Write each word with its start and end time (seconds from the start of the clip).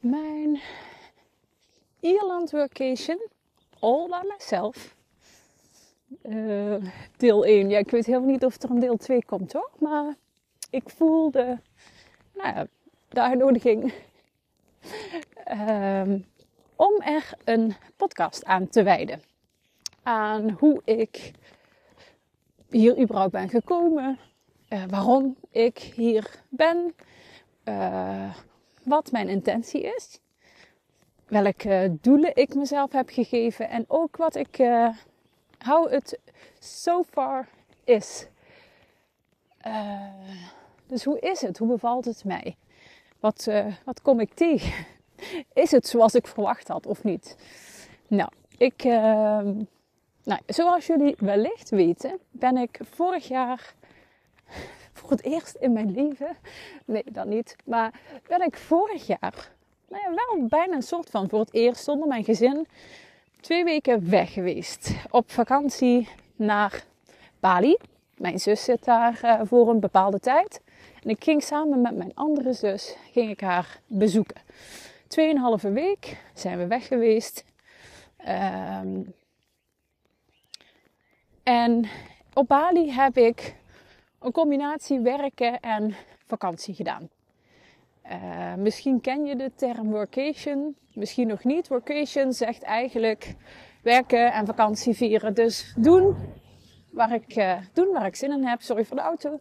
mijn 0.00 0.60
Ierland 2.00 2.50
vacation 2.50 3.18
all 3.80 4.08
by 4.08 4.26
myself. 4.28 4.96
Uh, 6.22 6.74
deel 7.16 7.44
1. 7.44 7.68
Ja, 7.68 7.78
ik 7.78 7.90
weet 7.90 8.06
helemaal 8.06 8.30
niet 8.30 8.44
of 8.44 8.62
er 8.62 8.70
een 8.70 8.80
deel 8.80 8.96
2 8.96 9.24
komt 9.24 9.52
hoor. 9.52 9.70
Maar 9.78 10.14
ik 10.70 10.90
voelde 10.90 11.58
nou 12.34 12.54
ja, 12.54 12.66
de 13.08 13.22
uitnodiging 13.22 13.92
um, 15.50 16.26
om 16.76 17.00
er 17.00 17.32
een 17.44 17.74
podcast 17.96 18.44
aan 18.44 18.68
te 18.68 18.82
wijden. 18.82 19.22
Aan 20.02 20.50
hoe 20.50 20.82
ik 20.84 21.30
hier 22.70 23.00
überhaupt 23.00 23.32
ben 23.32 23.48
gekomen. 23.48 24.18
Uh, 24.68 24.84
waarom 24.88 25.36
ik 25.50 25.78
hier 25.78 26.42
ben. 26.48 26.94
Uh, 27.64 28.34
wat 28.88 29.12
mijn 29.12 29.28
intentie 29.28 29.82
is. 29.96 30.20
Welke 31.26 31.96
doelen 32.00 32.36
ik 32.36 32.54
mezelf 32.54 32.92
heb 32.92 33.08
gegeven. 33.08 33.68
En 33.68 33.84
ook 33.88 34.16
wat 34.16 34.34
ik, 34.34 34.58
uh, 34.58 34.88
how 35.58 35.90
het 35.90 36.18
so 36.58 37.02
far 37.02 37.48
is. 37.84 38.26
dus 40.86 41.04
hoe 41.04 41.18
is 41.18 41.40
het? 41.40 41.58
Hoe 41.58 41.68
bevalt 41.68 42.04
het 42.04 42.24
mij? 42.24 42.56
Wat, 43.20 43.48
wat 43.84 44.02
kom 44.02 44.20
ik 44.20 44.34
tegen? 44.34 44.86
Is 45.52 45.70
het 45.70 45.86
zoals 45.86 46.14
ik 46.14 46.26
verwacht 46.26 46.68
had 46.68 46.86
of 46.86 47.04
niet? 47.04 47.36
Nou, 48.06 48.30
ik, 48.56 48.84
nou, 50.28 50.40
zoals 50.46 50.86
jullie 50.86 51.14
wellicht 51.18 51.70
weten, 51.70 52.18
ben 52.30 52.56
ik 52.56 52.80
vorig 52.82 53.28
jaar 53.28 53.74
voor 54.98 55.10
het 55.10 55.24
eerst 55.24 55.54
in 55.54 55.72
mijn 55.72 55.92
leven, 55.92 56.36
nee, 56.84 57.04
dat 57.04 57.26
niet, 57.26 57.56
maar 57.64 58.00
ben 58.28 58.42
ik 58.42 58.56
vorig 58.56 59.06
jaar, 59.06 59.50
nou 59.88 60.02
ja, 60.02 60.14
wel 60.14 60.46
bijna 60.46 60.74
een 60.74 60.82
soort 60.82 61.10
van 61.10 61.28
voor 61.28 61.40
het 61.40 61.54
eerst 61.54 61.84
zonder 61.84 62.08
mijn 62.08 62.24
gezin, 62.24 62.66
twee 63.40 63.64
weken 63.64 64.10
weg 64.10 64.32
geweest. 64.32 64.90
Op 65.10 65.30
vakantie 65.30 66.08
naar 66.36 66.84
Bali. 67.40 67.76
Mijn 68.16 68.38
zus 68.38 68.64
zit 68.64 68.84
daar 68.84 69.20
uh, 69.24 69.40
voor 69.44 69.68
een 69.68 69.80
bepaalde 69.80 70.20
tijd. 70.20 70.60
En 71.02 71.10
ik 71.10 71.24
ging 71.24 71.42
samen 71.42 71.80
met 71.80 71.96
mijn 71.96 72.14
andere 72.14 72.52
zus, 72.52 72.96
ging 73.12 73.30
ik 73.30 73.40
haar 73.40 73.80
bezoeken. 73.86 74.40
Tweeënhalve 75.06 75.70
week 75.70 76.16
zijn 76.34 76.58
we 76.58 76.66
weg 76.66 76.86
geweest. 76.86 77.44
Um, 78.28 79.14
en 81.42 81.88
op 82.32 82.48
Bali 82.48 82.92
heb 82.92 83.16
ik 83.16 83.54
een 84.20 84.32
combinatie 84.32 85.00
werken 85.00 85.60
en 85.60 85.94
vakantie 86.26 86.74
gedaan. 86.74 87.08
Uh, 88.10 88.54
misschien 88.54 89.00
ken 89.00 89.24
je 89.24 89.36
de 89.36 89.52
term 89.54 89.90
workation, 89.90 90.76
misschien 90.94 91.26
nog 91.26 91.44
niet. 91.44 91.68
Workation 91.68 92.32
zegt 92.32 92.62
eigenlijk 92.62 93.34
werken 93.82 94.32
en 94.32 94.46
vakantie 94.46 94.94
vieren. 94.94 95.34
Dus 95.34 95.74
doen 95.76 96.16
waar 96.90 97.12
ik, 97.12 97.36
uh, 97.36 97.58
doen 97.72 97.92
waar 97.92 98.06
ik 98.06 98.16
zin 98.16 98.32
in 98.32 98.44
heb. 98.44 98.60
Sorry 98.60 98.84
voor 98.84 98.96
de 98.96 99.02
auto. 99.02 99.40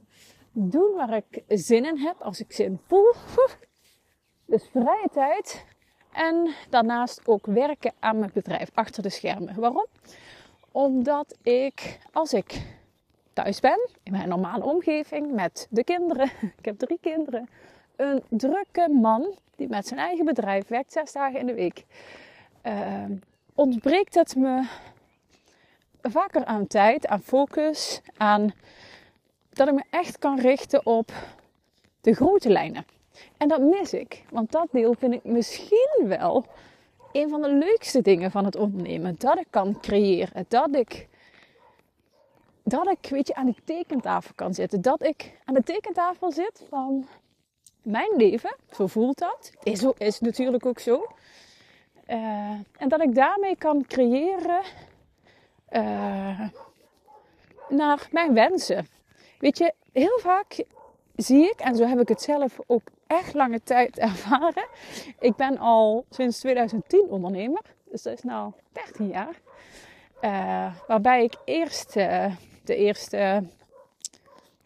Doen 0.51 0.95
waar 0.95 1.15
ik 1.15 1.43
zin 1.47 1.85
in 1.85 1.97
heb, 1.97 2.21
als 2.21 2.39
ik 2.39 2.51
zin 2.51 2.79
voel. 2.87 3.13
Dus 4.45 4.69
vrije 4.71 5.09
tijd. 5.11 5.65
En 6.11 6.53
daarnaast 6.69 7.27
ook 7.27 7.45
werken 7.45 7.93
aan 7.99 8.19
mijn 8.19 8.31
bedrijf 8.33 8.69
achter 8.73 9.03
de 9.03 9.09
schermen. 9.09 9.59
Waarom? 9.59 9.85
Omdat 10.71 11.37
ik, 11.43 11.99
als 12.11 12.33
ik 12.33 12.76
thuis 13.43 13.59
ben, 13.59 13.89
in 14.03 14.11
mijn 14.11 14.29
normale 14.29 14.63
omgeving, 14.63 15.31
met 15.31 15.67
de 15.69 15.83
kinderen, 15.83 16.31
ik 16.59 16.65
heb 16.65 16.77
drie 16.77 16.97
kinderen, 17.01 17.49
een 17.95 18.23
drukke 18.29 18.89
man 18.89 19.35
die 19.55 19.67
met 19.67 19.87
zijn 19.87 19.99
eigen 19.99 20.25
bedrijf 20.25 20.67
werkt 20.67 20.91
zes 20.91 21.11
dagen 21.11 21.39
in 21.39 21.45
de 21.45 21.53
week, 21.53 21.85
uh, 22.63 23.03
ontbreekt 23.55 24.15
het 24.15 24.35
me 24.35 24.67
vaker 26.01 26.45
aan 26.45 26.67
tijd, 26.67 27.07
aan 27.07 27.21
focus, 27.21 28.01
aan 28.17 28.53
dat 29.49 29.67
ik 29.67 29.73
me 29.73 29.83
echt 29.89 30.19
kan 30.19 30.39
richten 30.39 30.85
op 30.85 31.11
de 32.01 32.13
grote 32.13 32.49
lijnen. 32.49 32.85
En 33.37 33.47
dat 33.47 33.61
mis 33.61 33.93
ik, 33.93 34.23
want 34.29 34.51
dat 34.51 34.67
deel 34.71 34.93
vind 34.93 35.13
ik 35.13 35.23
misschien 35.23 36.03
wel 36.03 36.45
een 37.11 37.29
van 37.29 37.41
de 37.41 37.53
leukste 37.53 38.01
dingen 38.01 38.31
van 38.31 38.45
het 38.45 38.55
ondernemen. 38.55 39.15
Dat 39.17 39.37
ik 39.37 39.47
kan 39.49 39.79
creëren. 39.79 40.45
Dat 40.47 40.75
ik, 40.75 41.07
dat 42.69 42.87
ik 42.87 43.09
weet 43.09 43.27
je, 43.27 43.35
aan 43.35 43.45
de 43.45 43.55
tekentafel 43.63 44.31
kan 44.35 44.53
zitten. 44.53 44.81
Dat 44.81 45.03
ik 45.03 45.39
aan 45.45 45.53
de 45.53 45.63
tekentafel 45.63 46.31
zit 46.31 46.63
van 46.69 47.07
mijn 47.81 48.15
leven. 48.15 48.55
Zo 48.71 48.87
voelt 48.87 49.17
dat. 49.17 49.51
Is, 49.63 49.85
is 49.97 50.19
natuurlijk 50.19 50.65
ook 50.65 50.79
zo. 50.79 51.07
Uh, 52.07 52.17
en 52.77 52.87
dat 52.87 53.01
ik 53.01 53.15
daarmee 53.15 53.55
kan 53.55 53.85
creëren 53.87 54.61
uh, 55.71 56.49
naar 57.69 58.07
mijn 58.11 58.33
wensen. 58.33 58.87
Weet 59.39 59.57
je, 59.57 59.73
heel 59.91 60.19
vaak 60.19 60.63
zie 61.15 61.43
ik, 61.43 61.59
en 61.59 61.75
zo 61.75 61.85
heb 61.85 61.99
ik 61.99 62.07
het 62.07 62.21
zelf 62.21 62.59
ook 62.65 62.81
echt 63.07 63.33
lange 63.33 63.63
tijd 63.63 63.97
ervaren. 64.09 64.67
Ik 65.19 65.35
ben 65.35 65.57
al 65.57 66.05
sinds 66.09 66.39
2010 66.39 67.05
ondernemer, 67.09 67.61
dus 67.83 68.01
dat 68.01 68.13
is 68.13 68.21
nu 68.21 68.31
13 68.71 69.07
jaar. 69.07 69.39
Uh, 70.21 70.75
waarbij 70.87 71.23
ik 71.23 71.35
eerst 71.45 71.95
de 72.67 72.75
eerste, 72.75 73.43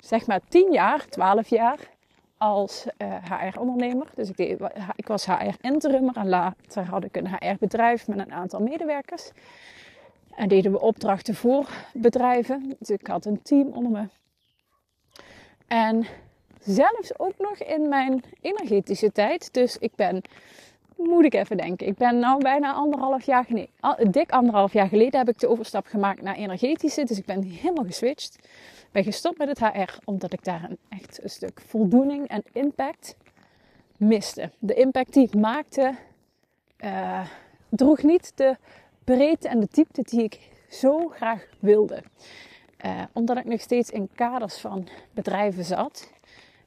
zeg 0.03 0.25
maar 0.25 0.39
10 0.50 0.72
jaar, 0.72 1.06
12 1.06 1.47
jaar 1.47 1.78
als 2.38 2.85
uh, 2.97 3.16
eh, 3.16 3.53
HR-ondernemer. 3.53 4.07
Dus 4.16 4.29
ik, 4.29 4.38
deed, 4.38 4.59
ik 4.95 5.07
was 5.07 5.25
HR-interimmer 5.25 6.16
en 6.16 6.29
later 6.29 6.84
had 6.84 7.03
ik 7.03 7.16
een 7.16 7.28
HR-bedrijf 7.28 8.07
met 8.07 8.19
een 8.19 8.34
aantal 8.34 8.59
medewerkers. 8.59 9.31
En 10.35 10.47
deden 10.47 10.72
we 10.72 10.79
opdrachten 10.79 11.35
voor 11.35 11.69
bedrijven. 11.94 12.75
Dus 12.79 12.89
ik 12.89 13.07
had 13.07 13.25
een 13.25 13.41
team 13.41 13.67
onder 13.67 13.91
me. 13.91 14.07
En 15.68 16.06
zelfs 16.59 17.19
ook 17.19 17.38
nog 17.38 17.57
in 17.57 17.89
mijn 17.89 18.23
energetische 18.41 19.12
tijd. 19.12 19.53
Dus 19.53 19.78
ik 19.78 19.95
ben, 19.95 20.22
moet 21.03 21.25
ik 21.25 21.34
even 21.34 21.57
denken, 21.57 21.88
ik 21.88 21.97
ben 21.97 22.19
nou 22.19 22.41
bijna 22.41 22.73
anderhalf 22.73 23.23
jaar, 23.23 23.45
nee, 23.47 23.69
dik 24.09 24.31
anderhalf 24.31 24.73
jaar 24.73 24.88
geleden 24.88 25.19
heb 25.19 25.29
ik 25.29 25.39
de 25.39 25.50
overstap 25.50 25.85
gemaakt 25.85 26.22
naar 26.22 26.35
energetische. 26.35 27.03
Dus 27.03 27.17
ik 27.17 27.25
ben 27.25 27.44
helemaal 27.44 27.85
geswitcht. 27.85 28.47
Ben 28.91 29.03
gestopt 29.03 29.38
met 29.38 29.47
het 29.47 29.59
HR 29.59 29.97
omdat 30.03 30.34
ik 30.34 30.44
daar 30.44 30.63
een, 30.69 30.78
echt 30.89 31.23
een 31.23 31.29
stuk 31.29 31.62
voldoening 31.67 32.28
en 32.28 32.44
impact 32.51 33.16
miste. 33.97 34.51
De 34.59 34.73
impact 34.73 35.13
die 35.13 35.23
ik 35.23 35.35
maakte 35.35 35.95
uh, 36.84 37.25
droeg 37.69 38.03
niet 38.03 38.31
de 38.35 38.57
breedte 39.03 39.47
en 39.47 39.59
de 39.59 39.68
diepte 39.72 40.01
die 40.01 40.23
ik 40.23 40.39
zo 40.69 41.07
graag 41.07 41.47
wilde. 41.59 42.03
Uh, 42.85 43.01
omdat 43.13 43.38
ik 43.38 43.45
nog 43.45 43.62
steeds 43.62 43.89
in 43.89 44.09
kaders 44.16 44.57
van 44.57 44.88
bedrijven 45.13 45.66
zat 45.66 46.09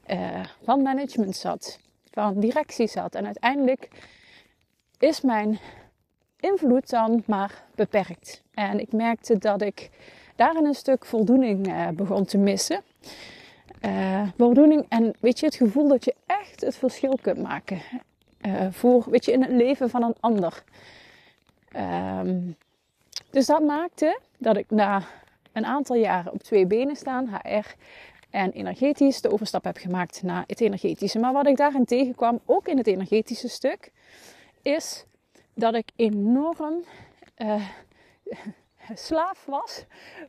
uh, 0.07 0.43
van 0.63 0.81
management 0.81 1.35
zat, 1.35 1.79
van 2.11 2.39
directie 2.39 2.87
zat. 2.87 3.15
En 3.15 3.25
uiteindelijk 3.25 3.89
is 5.01 5.21
mijn 5.21 5.59
invloed 6.39 6.89
dan 6.89 7.23
maar 7.25 7.63
beperkt. 7.75 8.43
En 8.53 8.79
ik 8.79 8.91
merkte 8.91 9.37
dat 9.37 9.61
ik 9.61 9.89
daarin 10.35 10.65
een 10.65 10.73
stuk 10.73 11.05
voldoening 11.05 11.67
uh, 11.67 11.87
begon 11.89 12.25
te 12.25 12.37
missen. 12.37 12.81
Uh, 13.81 14.27
voldoening 14.37 14.85
en 14.89 15.13
weet 15.19 15.39
je, 15.39 15.45
het 15.45 15.55
gevoel 15.55 15.87
dat 15.87 16.05
je 16.05 16.15
echt 16.25 16.61
het 16.61 16.75
verschil 16.75 17.19
kunt 17.21 17.41
maken. 17.41 17.81
voor, 18.69 19.09
weet 19.09 19.25
je, 19.25 19.31
in 19.31 19.41
het 19.41 19.51
leven 19.51 19.89
van 19.89 20.03
een 20.03 20.15
ander. 20.19 20.63
Um, 21.75 22.55
dus 23.35 23.45
dat 23.45 23.61
maakte 23.61 24.19
dat 24.37 24.57
ik 24.57 24.69
na 24.69 25.01
een 25.53 25.65
aantal 25.65 25.95
jaren 25.95 26.31
op 26.31 26.43
twee 26.43 26.65
benen 26.65 26.95
staan, 26.95 27.27
HR, 27.27 27.75
en 28.29 28.51
energetisch 28.51 29.21
de 29.21 29.31
overstap 29.31 29.63
heb 29.63 29.77
gemaakt 29.77 30.23
naar 30.23 30.43
het 30.47 30.61
energetische. 30.61 31.19
Maar 31.19 31.33
wat 31.33 31.47
ik 31.47 31.57
daarin 31.57 31.85
tegenkwam, 31.85 32.39
ook 32.45 32.67
in 32.67 32.77
het 32.77 32.87
energetische 32.87 33.49
stuk, 33.49 33.91
is 34.65 35.05
dat 35.53 35.75
ik 35.75 35.89
enorm 35.95 36.83
uh, 37.37 37.69
slaaf 38.93 39.45
was 39.45 39.85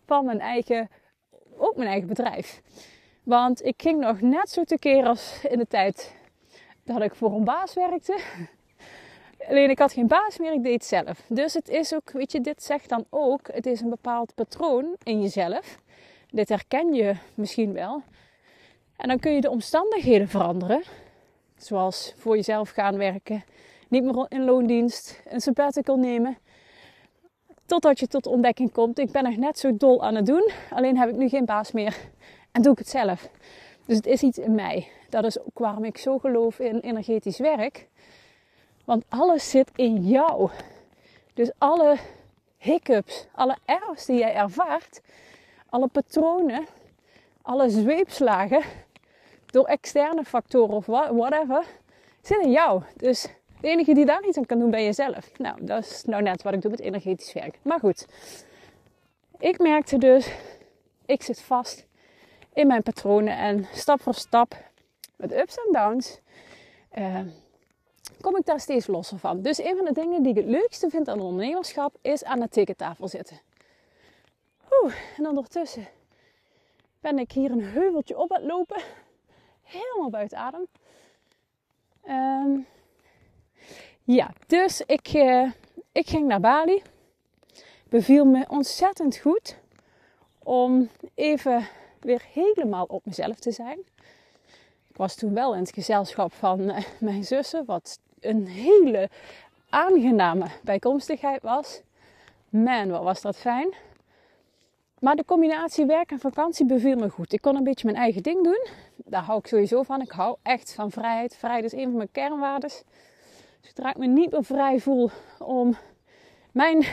van 0.07 0.25
mijn 0.25 0.41
eigen, 0.41 0.91
ook 1.57 1.77
mijn 1.77 1.89
eigen 1.89 2.09
bedrijf. 2.09 2.63
Want 3.23 3.65
ik 3.65 3.75
ging 3.77 4.01
nog 4.01 4.21
net 4.21 4.51
zo 4.51 4.65
tekeer 4.65 5.07
als 5.07 5.45
in 5.49 5.59
de 5.59 5.67
tijd 5.67 6.15
dat 6.85 7.03
ik 7.03 7.15
voor 7.15 7.33
een 7.33 7.45
baas 7.45 7.75
werkte. 7.75 8.21
Alleen 9.49 9.71
ik 9.71 9.79
had 9.79 9.93
geen 9.93 10.07
baas 10.07 10.39
meer, 10.39 10.53
ik 10.53 10.63
deed 10.63 10.73
het 10.73 10.85
zelf. 10.85 11.23
Dus 11.29 11.55
het 11.55 11.69
is 11.69 11.95
ook, 11.95 12.11
weet 12.11 12.33
je, 12.33 12.41
dit 12.41 12.63
zegt 12.63 12.89
dan 12.89 13.05
ook, 13.11 13.49
het 13.53 13.67
is 13.67 13.81
een 13.81 13.91
bepaald 13.91 14.35
patroon 14.35 14.97
in 15.03 15.23
jezelf 15.23 15.79
dit 16.37 16.49
herken 16.49 16.95
je 16.95 17.15
misschien 17.35 17.73
wel. 17.73 18.03
En 18.97 19.09
dan 19.09 19.19
kun 19.19 19.33
je 19.33 19.41
de 19.41 19.51
omstandigheden 19.51 20.29
veranderen. 20.29 20.83
Zoals 21.57 22.15
voor 22.17 22.37
jezelf 22.37 22.71
gaan 22.71 22.97
werken, 22.97 23.45
niet 23.89 24.05
meer 24.05 24.27
in 24.29 24.45
loondienst, 24.45 25.23
een 25.29 25.41
sabbatical 25.41 25.97
nemen. 25.97 26.39
Totdat 27.67 27.99
je 27.99 28.07
tot 28.07 28.27
ontdekking 28.27 28.73
komt, 28.73 28.99
ik 28.99 29.11
ben 29.11 29.23
nog 29.23 29.37
net 29.37 29.59
zo 29.59 29.77
dol 29.77 30.03
aan 30.03 30.15
het 30.15 30.27
doen, 30.27 30.51
alleen 30.71 30.99
heb 30.99 31.09
ik 31.09 31.17
nu 31.17 31.29
geen 31.29 31.45
baas 31.45 31.73
meer 31.73 31.97
en 32.53 32.63
doe 32.63 32.73
ik 32.73 32.79
het 32.79 32.89
zelf. 32.89 33.31
Dus 33.87 33.97
het 33.97 34.07
is 34.07 34.23
iets 34.23 34.39
in 34.39 34.55
mij. 34.55 34.89
Dat 35.09 35.25
is 35.25 35.41
ook 35.41 35.59
waarom 35.59 35.85
ik 35.85 35.99
zo 35.99 36.19
geloof 36.19 36.59
in 36.59 36.79
energetisch 36.79 37.39
werk. 37.39 37.89
Want 38.85 39.05
alles 39.09 39.51
zit 39.51 39.71
in 39.75 40.03
jou. 40.03 40.51
Dus 41.35 41.51
alle 41.59 41.97
hiccups, 42.59 43.27
alle 43.35 43.57
errors 43.65 44.05
die 44.05 44.19
jij 44.19 44.35
ervaart, 44.35 45.01
alle 45.69 45.87
patronen, 45.87 46.67
alle 47.43 47.69
zweepslagen 47.69 48.63
door 49.47 49.65
externe 49.65 50.25
factoren 50.25 50.75
of 50.75 50.87
whatever, 50.87 51.65
zit 52.23 52.43
in 52.43 52.51
jou. 52.51 52.83
Dus 52.97 53.29
de 53.61 53.69
enige 53.69 53.95
die 53.95 54.05
daar 54.05 54.27
iets 54.27 54.37
aan 54.37 54.47
kan 54.47 54.59
doen, 54.59 54.71
ben 54.71 54.85
jezelf. 54.85 55.39
Nou, 55.39 55.65
dat 55.65 55.85
is 55.85 56.05
nou 56.05 56.23
net 56.23 56.43
wat 56.43 56.53
ik 56.53 56.63
doe 56.63 56.71
met 56.71 56.81
energetisch 56.81 57.33
werk. 57.33 57.59
Maar 57.63 57.79
goed, 57.79 58.07
ik 59.39 59.59
merkte 59.59 59.99
dus, 59.99 60.33
ik 61.07 61.23
zit 61.23 61.41
vast 61.41 61.87
in 62.53 62.67
mijn 62.67 62.83
patronen 62.83 63.39
en 63.39 63.67
stap 63.73 64.01
voor 64.01 64.15
stap, 64.15 64.57
met 65.17 65.33
ups 65.33 65.57
en 65.57 65.73
downs, 65.73 66.21
uh, 66.99 67.21
kom 68.21 68.37
ik 68.37 68.45
daar 68.45 68.61
steeds 68.61 68.87
losser 68.87 69.19
van. 69.19 69.43
Dus 69.43 69.59
een 69.59 69.77
van 69.77 69.85
de 69.85 69.93
dingen 69.93 70.23
die 70.23 70.31
ik 70.31 70.39
het 70.39 70.47
leukste 70.47 70.91
vind 70.91 71.09
aan 71.09 71.21
ondernemerschap 71.21 71.95
is 72.03 72.25
aan 72.25 72.41
de 72.41 72.49
tekentafel 72.49 73.09
zitten. 73.09 73.41
Oeh, 74.83 74.95
en 75.17 75.27
ondertussen 75.29 75.89
ben 77.01 77.19
ik 77.19 77.33
hier 77.33 77.51
een 77.51 77.65
heuveltje 77.65 78.19
op 78.19 78.33
aan 78.33 78.41
het 78.41 78.51
lopen. 78.51 78.83
Helemaal 79.63 80.11
buiten 80.11 80.39
adem. 80.39 80.67
Um, 82.09 82.67
ja, 84.07 84.31
dus 84.47 84.83
ik, 84.87 85.13
uh, 85.15 85.51
ik 85.93 86.09
ging 86.09 86.27
naar 86.27 86.41
Bali. 86.41 86.83
Beviel 87.89 88.25
me 88.25 88.45
ontzettend 88.49 89.17
goed 89.17 89.57
om 90.39 90.89
even 91.15 91.69
weer 92.01 92.23
helemaal 92.33 92.85
op 92.85 93.07
mezelf 93.07 93.39
te 93.39 93.51
zijn. 93.51 93.79
Ik 94.89 94.97
was 94.97 95.15
toen 95.15 95.35
wel 95.35 95.55
in 95.55 95.61
het 95.61 95.73
gezelschap 95.73 96.33
van 96.33 96.61
uh, 96.61 96.79
mijn 96.99 97.25
zussen, 97.25 97.65
wat 97.65 97.99
een 98.21 98.47
hele 98.47 99.11
aangename 99.69 100.47
bijkomstigheid 100.63 101.43
was. 101.43 101.81
Man, 102.49 102.91
wat 102.91 103.03
was 103.03 103.21
dat 103.21 103.37
fijn. 103.37 103.75
Maar 104.99 105.17
de 105.17 105.25
combinatie 105.25 105.87
werk 105.87 106.11
en 106.11 106.19
vakantie 106.19 106.67
beviel 106.67 106.97
me 106.97 107.09
goed. 107.09 107.33
Ik 107.33 107.41
kon 107.41 107.57
een 107.57 107.65
beetje 107.65 107.87
mijn 107.87 107.99
eigen 107.99 108.23
ding 108.23 108.45
doen. 108.45 108.67
Daar 108.97 109.23
hou 109.23 109.39
ik 109.39 109.47
sowieso 109.47 109.83
van. 109.83 110.01
Ik 110.01 110.11
hou 110.11 110.37
echt 110.43 110.75
van 110.75 110.91
vrijheid. 110.91 111.37
Vrijheid 111.37 111.65
is 111.65 111.73
een 111.73 111.85
van 111.85 111.97
mijn 111.97 112.13
kernwaarden. 112.13 112.71
Zodra 113.67 113.91
ik 113.91 113.97
me 113.97 114.07
niet 114.07 114.31
meer 114.31 114.45
vrij 114.45 114.81
voel 114.81 115.11
om 115.39 115.77
mijn, 116.53 116.87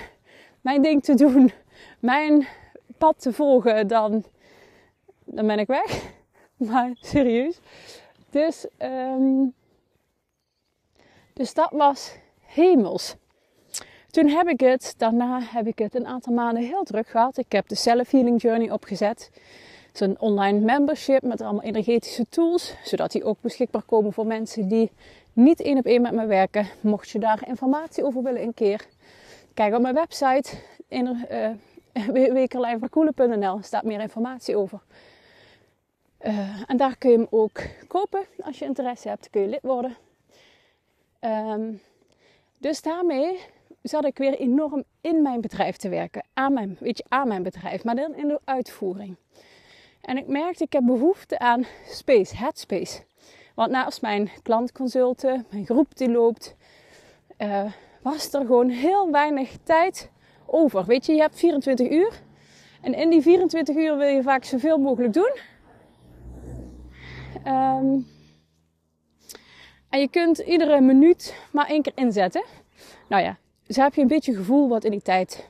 mijn 0.62 0.82
ding 0.82 1.04
te 1.04 1.14
doen, 1.14 1.52
mijn 2.00 2.48
pad 2.98 3.22
te 3.22 3.34
volgen, 3.34 3.88
dan, 3.88 4.24
dan 5.24 5.48
ben 5.48 5.60
ik 5.60 5.68
weg. 5.68 6.02
Maar 6.58 6.92
serieus. 6.94 7.60
Dus, 8.30 8.68
um, 8.80 9.54
dus 11.34 11.54
dat 11.54 11.70
was 11.72 12.16
hemels. 12.40 13.16
Toen 14.10 14.28
heb 14.28 14.48
ik 14.48 14.60
het, 14.60 14.94
daarna 14.98 15.40
heb 15.42 15.68
ik 15.68 15.80
het 15.80 15.96
een 15.96 16.08
aantal 16.08 16.34
maanden 16.34 16.64
heel 16.64 16.84
druk 16.84 17.08
gehad. 17.08 17.38
Ik 17.38 17.52
heb 17.52 17.68
de 17.68 17.76
Self 17.76 18.12
Healing 18.12 18.42
Journey 18.42 18.72
opgezet. 18.72 19.30
Het 19.88 20.02
is 20.02 20.08
een 20.08 20.20
online 20.20 20.60
membership 20.60 21.24
met 21.24 21.42
allemaal 21.42 21.64
energetische 21.64 22.26
tools, 22.30 22.76
zodat 22.84 23.12
die 23.12 23.24
ook 23.24 23.38
beschikbaar 23.42 23.84
komen 23.84 24.14
voor 24.14 24.28
mensen 24.28 24.68
die 24.68 24.92
niet 25.34 25.62
één 25.62 25.78
op 25.78 25.86
één 25.86 26.02
met 26.02 26.14
me 26.14 26.26
werken. 26.26 26.68
Mocht 26.82 27.10
je 27.10 27.20
daar 27.20 27.48
informatie 27.48 28.04
over 28.04 28.24
willen 28.24 28.42
een 28.42 28.54
keer, 28.54 28.86
kijk 29.54 29.76
op 29.76 29.82
mijn 29.82 29.96
website 29.96 30.50
in, 30.88 31.26
uh, 33.44 33.56
staat 33.62 33.84
meer 33.84 34.00
informatie 34.00 34.58
over. 34.58 34.82
Uh, 36.26 36.64
en 36.68 36.78
daar 36.78 36.98
kun 36.98 37.12
je 37.12 37.18
hem 37.18 37.28
ook 37.30 37.62
kopen. 37.88 38.26
Als 38.42 38.60
je 38.60 38.66
interesse 38.66 39.08
hebt, 39.08 39.30
kun 39.30 39.42
je 39.42 39.48
lid 39.48 39.62
worden. 39.62 39.96
Um, 41.22 41.82
dus 42.58 42.82
daarmee 42.82 43.40
zat 43.82 44.06
ik 44.06 44.18
weer 44.18 44.40
enorm 44.40 44.84
in 45.02 45.22
mijn 45.22 45.42
bedrijf 45.42 45.78
te 45.78 45.90
werken. 45.90 46.24
Aan 46.34 46.54
mijn, 46.54 46.78
weet 46.80 46.98
je, 46.98 47.04
aan 47.08 47.28
mijn 47.28 47.44
bedrijf, 47.44 47.84
maar 47.84 47.96
dan 47.96 48.16
in 48.16 48.28
de 48.28 48.40
uitvoering. 48.44 49.16
En 50.02 50.18
ik 50.18 50.28
merkte, 50.28 50.64
ik 50.64 50.74
heb 50.74 50.86
behoefte 50.86 51.40
aan 51.40 51.66
space, 51.88 52.38
headspace. 52.38 53.04
Want 53.54 53.72
naast 53.72 54.02
mijn 54.02 54.32
klantconsulten, 54.44 55.46
mijn 55.50 55.66
groep 55.66 55.98
die 55.98 56.12
loopt, 56.12 56.56
uh, 57.38 57.72
was 58.02 58.34
er 58.34 58.42
gewoon 58.42 58.70
heel 58.70 59.12
weinig 59.12 59.58
tijd 59.64 60.12
over. 60.46 60.86
Weet 60.86 61.06
je, 61.06 61.14
je 61.14 61.22
hebt 61.22 61.40
24 61.40 61.90
uur. 61.90 62.22
En 62.82 62.94
in 62.94 63.10
die 63.10 63.22
24 63.22 63.76
uur 63.76 63.98
wil 63.98 64.08
je 64.08 64.24
vaak 64.24 64.44
zoveel 64.44 64.78
mogelijk 64.78 65.14
doen. 65.14 65.32
Um, 67.48 68.08
en 69.90 70.00
je 70.00 70.08
kunt 70.10 70.38
iedere 70.38 70.82
minuut 70.82 71.36
maar 71.52 71.68
één 71.68 71.82
keer 71.82 71.92
inzetten. 71.96 72.44
Nou 73.08 73.24
ja, 73.24 73.38
dus 73.68 73.76
heb 73.76 73.94
je 73.94 74.02
een 74.02 74.08
beetje 74.08 74.36
gevoel 74.36 74.70
wat 74.70 74.84
in 74.84 74.92
die 74.92 75.02
tijd 75.02 75.50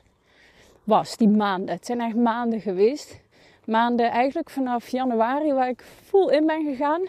was, 0.84 1.16
die 1.16 1.28
maanden. 1.28 1.74
Het 1.74 1.86
zijn 1.86 2.00
echt 2.00 2.16
maanden 2.16 2.60
geweest. 2.60 3.20
Maanden 3.64 4.10
eigenlijk 4.10 4.50
vanaf 4.50 4.88
januari 4.88 5.52
waar 5.52 5.68
ik 5.68 5.84
vol 6.04 6.30
in 6.30 6.46
ben 6.46 6.64
gegaan. 6.64 7.02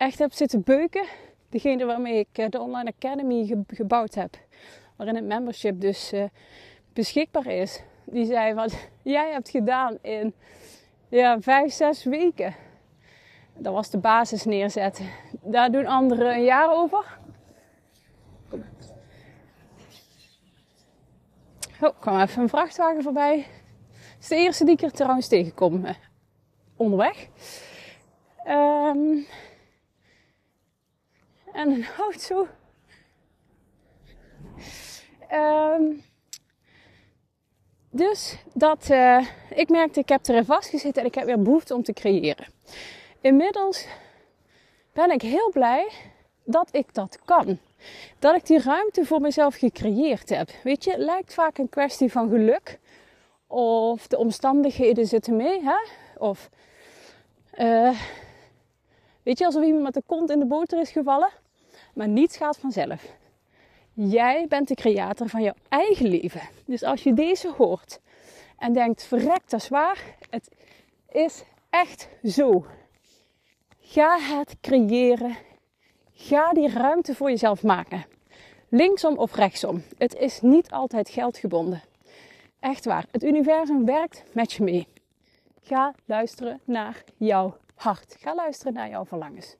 Echt 0.00 0.18
heb 0.18 0.32
zitten 0.32 0.62
beuken. 0.62 1.04
Degene 1.48 1.84
waarmee 1.84 2.18
ik 2.18 2.28
eh, 2.32 2.48
de 2.48 2.60
Online 2.60 2.92
Academy 2.96 3.64
gebouwd 3.66 4.14
heb. 4.14 4.36
Waarin 4.96 5.14
het 5.14 5.24
membership 5.24 5.80
dus 5.80 6.12
uh, 6.12 6.24
beschikbaar 6.92 7.46
is. 7.46 7.82
Die 8.04 8.24
zei 8.24 8.54
wat 8.54 8.88
jij 9.02 9.32
hebt 9.32 9.48
gedaan 9.48 9.98
in 10.02 10.34
ja, 11.08 11.40
vijf, 11.40 11.72
zes 11.72 12.04
weken. 12.04 12.54
Dat 13.54 13.72
was 13.72 13.90
de 13.90 13.98
basis 13.98 14.44
neerzetten. 14.44 15.06
Daar 15.42 15.70
doen 15.72 15.86
anderen 15.86 16.34
een 16.34 16.44
jaar 16.44 16.72
over. 16.72 17.18
Oh, 21.80 22.00
kwam 22.00 22.20
even 22.20 22.42
een 22.42 22.48
vrachtwagen 22.48 23.02
voorbij. 23.02 23.46
Het 23.90 24.20
is 24.20 24.28
de 24.28 24.36
eerste 24.36 24.64
die 24.64 24.74
ik 24.74 24.82
er 24.82 24.92
trouwens 24.92 25.28
tegenkom 25.28 25.84
eh, 25.84 25.94
onderweg. 26.76 27.28
Um, 28.46 29.26
en 31.52 31.70
een 31.70 31.86
auto. 31.98 32.46
Um, 35.32 36.02
dus 37.90 38.36
dat, 38.54 38.88
uh, 38.90 39.26
ik 39.54 39.68
merkte, 39.68 40.00
ik 40.00 40.08
heb 40.08 40.26
erin 40.26 40.44
vastgezeten 40.44 41.02
en 41.02 41.08
ik 41.08 41.14
heb 41.14 41.24
weer 41.24 41.42
behoefte 41.42 41.74
om 41.74 41.82
te 41.82 41.92
creëren. 41.92 42.46
Inmiddels 43.20 43.86
ben 44.92 45.10
ik 45.10 45.22
heel 45.22 45.50
blij 45.52 45.90
dat 46.44 46.68
ik 46.72 46.94
dat 46.94 47.18
kan. 47.24 47.58
Dat 48.18 48.36
ik 48.36 48.46
die 48.46 48.62
ruimte 48.62 49.04
voor 49.04 49.20
mezelf 49.20 49.54
gecreëerd 49.56 50.28
heb. 50.28 50.50
Weet 50.62 50.84
je, 50.84 50.90
het 50.90 51.00
lijkt 51.00 51.34
vaak 51.34 51.58
een 51.58 51.68
kwestie 51.68 52.12
van 52.12 52.28
geluk. 52.28 52.78
Of 53.46 54.06
de 54.06 54.18
omstandigheden 54.18 55.06
zitten 55.06 55.36
mee. 55.36 55.62
Hè? 55.62 55.78
Of, 56.18 56.50
uh, 57.58 58.00
weet 59.30 59.38
je, 59.38 59.44
alsof 59.44 59.64
iemand 59.64 59.82
met 59.82 59.94
de 59.94 60.02
kont 60.06 60.30
in 60.30 60.38
de 60.38 60.46
boter 60.46 60.80
is 60.80 60.90
gevallen. 60.90 61.30
Maar 61.94 62.08
niets 62.08 62.36
gaat 62.36 62.58
vanzelf. 62.58 63.02
Jij 63.92 64.46
bent 64.48 64.68
de 64.68 64.74
creator 64.74 65.28
van 65.28 65.42
jouw 65.42 65.54
eigen 65.68 66.06
leven. 66.06 66.40
Dus 66.64 66.82
als 66.82 67.02
je 67.02 67.14
deze 67.14 67.52
hoort 67.56 68.00
en 68.58 68.72
denkt, 68.72 69.04
verrek, 69.04 69.40
dat 69.48 69.60
is 69.60 69.68
waar. 69.68 70.16
Het 70.30 70.48
is 71.08 71.42
echt 71.70 72.08
zo. 72.24 72.66
Ga 73.80 74.18
het 74.18 74.56
creëren. 74.60 75.36
Ga 76.12 76.52
die 76.52 76.68
ruimte 76.68 77.14
voor 77.14 77.30
jezelf 77.30 77.62
maken. 77.62 78.04
Linksom 78.68 79.16
of 79.16 79.34
rechtsom. 79.34 79.82
Het 79.98 80.14
is 80.14 80.40
niet 80.40 80.70
altijd 80.70 81.08
geldgebonden. 81.08 81.82
Echt 82.60 82.84
waar. 82.84 83.04
Het 83.10 83.22
universum 83.22 83.84
werkt 83.84 84.24
met 84.32 84.52
je 84.52 84.62
mee. 84.62 84.86
Ga 85.62 85.94
luisteren 86.04 86.60
naar 86.64 87.04
jouw 87.16 87.56
hart. 87.82 88.16
Ga 88.18 88.34
luisteren 88.34 88.72
naar 88.72 88.88
jouw 88.88 89.04
verlangens. 89.04 89.56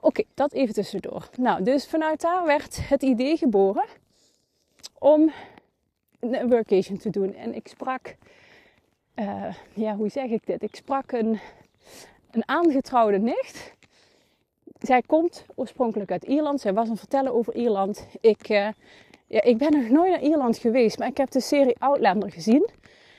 Oké, 0.00 0.22
dat 0.34 0.52
even 0.52 0.74
tussendoor. 0.74 1.28
Nou, 1.36 1.62
dus 1.62 1.86
vanuit 1.86 2.20
daar 2.20 2.46
werd 2.46 2.88
het 2.88 3.02
idee 3.02 3.36
geboren 3.36 3.84
om 4.98 5.32
een 6.20 6.48
workation 6.48 6.98
te 6.98 7.10
doen. 7.10 7.34
En 7.34 7.54
ik 7.54 7.68
sprak, 7.68 8.16
uh, 9.14 9.54
ja, 9.74 9.96
hoe 9.96 10.08
zeg 10.08 10.30
ik 10.30 10.46
dit? 10.46 10.62
Ik 10.62 10.76
sprak 10.76 11.12
een, 11.12 11.38
een 12.30 12.48
aangetrouwde 12.48 13.18
nicht. 13.18 13.72
Zij 14.78 15.02
komt 15.02 15.44
oorspronkelijk 15.54 16.10
uit 16.10 16.24
Ierland. 16.24 16.60
Zij 16.60 16.72
was 16.72 16.88
een 16.88 16.96
vertellen 16.96 17.34
over 17.34 17.54
Ierland. 17.54 18.06
Ik, 18.20 18.48
uh, 18.48 18.68
ja, 19.26 19.42
ik 19.42 19.58
ben 19.58 19.72
nog 19.72 19.88
nooit 19.88 20.10
naar 20.10 20.22
Ierland 20.22 20.56
geweest, 20.56 20.98
maar 20.98 21.08
ik 21.08 21.16
heb 21.16 21.30
de 21.30 21.40
serie 21.40 21.76
Outlander 21.78 22.32
gezien. 22.32 22.68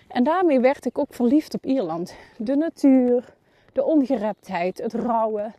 En 0.08 0.24
daarmee 0.24 0.60
werd 0.60 0.86
ik 0.86 0.98
ook 0.98 1.14
verliefd 1.14 1.54
op 1.54 1.66
Ierland. 1.66 2.16
De 2.38 2.56
natuur, 2.56 3.38
de 3.76 3.84
ongereptheid, 3.84 4.78
het 4.78 4.94
rauwe, 4.94 5.54